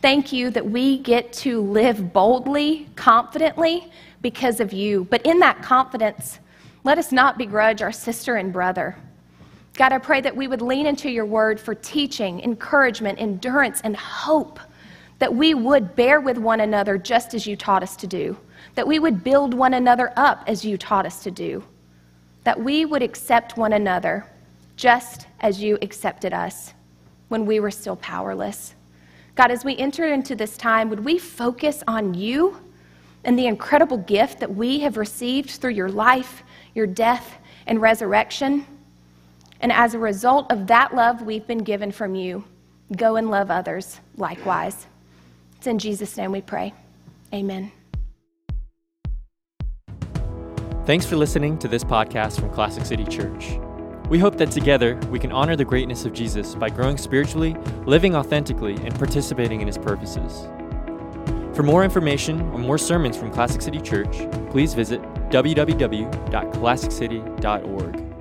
Thank 0.00 0.32
you 0.32 0.50
that 0.50 0.64
we 0.64 0.98
get 0.98 1.32
to 1.32 1.60
live 1.60 2.12
boldly, 2.12 2.88
confidently 2.94 3.90
because 4.22 4.60
of 4.60 4.72
you. 4.72 5.08
But 5.10 5.26
in 5.26 5.40
that 5.40 5.60
confidence, 5.60 6.38
let 6.84 6.98
us 6.98 7.10
not 7.10 7.36
begrudge 7.36 7.82
our 7.82 7.90
sister 7.90 8.36
and 8.36 8.52
brother. 8.52 8.96
God, 9.72 9.90
I 9.90 9.98
pray 9.98 10.20
that 10.20 10.36
we 10.36 10.46
would 10.46 10.62
lean 10.62 10.86
into 10.86 11.10
your 11.10 11.26
word 11.26 11.58
for 11.58 11.74
teaching, 11.74 12.40
encouragement, 12.42 13.20
endurance, 13.20 13.80
and 13.82 13.96
hope. 13.96 14.60
That 15.18 15.34
we 15.34 15.54
would 15.54 15.96
bear 15.96 16.20
with 16.20 16.38
one 16.38 16.60
another 16.60 16.96
just 16.96 17.34
as 17.34 17.44
you 17.44 17.56
taught 17.56 17.82
us 17.82 17.96
to 17.96 18.06
do. 18.06 18.36
That 18.76 18.86
we 18.86 19.00
would 19.00 19.24
build 19.24 19.52
one 19.52 19.74
another 19.74 20.12
up 20.14 20.44
as 20.46 20.64
you 20.64 20.78
taught 20.78 21.06
us 21.06 21.20
to 21.24 21.32
do. 21.32 21.64
That 22.44 22.60
we 22.60 22.84
would 22.84 23.02
accept 23.02 23.56
one 23.56 23.72
another 23.72 24.26
just 24.76 25.26
as 25.40 25.62
you 25.62 25.78
accepted 25.82 26.32
us 26.32 26.74
when 27.28 27.46
we 27.46 27.60
were 27.60 27.70
still 27.70 27.96
powerless. 27.96 28.74
God, 29.34 29.50
as 29.50 29.64
we 29.64 29.76
enter 29.76 30.12
into 30.12 30.36
this 30.36 30.56
time, 30.56 30.88
would 30.90 31.04
we 31.04 31.18
focus 31.18 31.82
on 31.88 32.14
you 32.14 32.60
and 33.24 33.38
the 33.38 33.46
incredible 33.46 33.98
gift 33.98 34.40
that 34.40 34.54
we 34.54 34.80
have 34.80 34.96
received 34.96 35.50
through 35.50 35.72
your 35.72 35.88
life, 35.88 36.42
your 36.74 36.86
death, 36.86 37.38
and 37.66 37.80
resurrection? 37.80 38.66
And 39.60 39.72
as 39.72 39.94
a 39.94 39.98
result 39.98 40.50
of 40.52 40.66
that 40.68 40.94
love 40.94 41.22
we've 41.22 41.46
been 41.46 41.64
given 41.64 41.90
from 41.90 42.14
you, 42.14 42.44
go 42.96 43.16
and 43.16 43.30
love 43.30 43.50
others 43.50 44.00
likewise. 44.16 44.86
It's 45.56 45.66
in 45.66 45.78
Jesus' 45.78 46.16
name 46.16 46.30
we 46.30 46.42
pray. 46.42 46.74
Amen. 47.32 47.72
Thanks 50.86 51.06
for 51.06 51.16
listening 51.16 51.56
to 51.60 51.68
this 51.68 51.82
podcast 51.82 52.38
from 52.38 52.50
Classic 52.50 52.84
City 52.84 53.06
Church. 53.06 53.58
We 54.10 54.18
hope 54.18 54.36
that 54.36 54.50
together 54.50 54.96
we 55.08 55.18
can 55.18 55.32
honor 55.32 55.56
the 55.56 55.64
greatness 55.64 56.04
of 56.04 56.12
Jesus 56.12 56.54
by 56.54 56.68
growing 56.68 56.98
spiritually, 56.98 57.56
living 57.86 58.14
authentically, 58.14 58.74
and 58.74 58.94
participating 58.96 59.62
in 59.62 59.66
his 59.66 59.78
purposes. 59.78 60.46
For 61.56 61.62
more 61.62 61.84
information 61.84 62.38
or 62.50 62.58
more 62.58 62.76
sermons 62.76 63.16
from 63.16 63.30
Classic 63.30 63.62
City 63.62 63.80
Church, 63.80 64.28
please 64.50 64.74
visit 64.74 65.00
www.classiccity.org. 65.30 68.13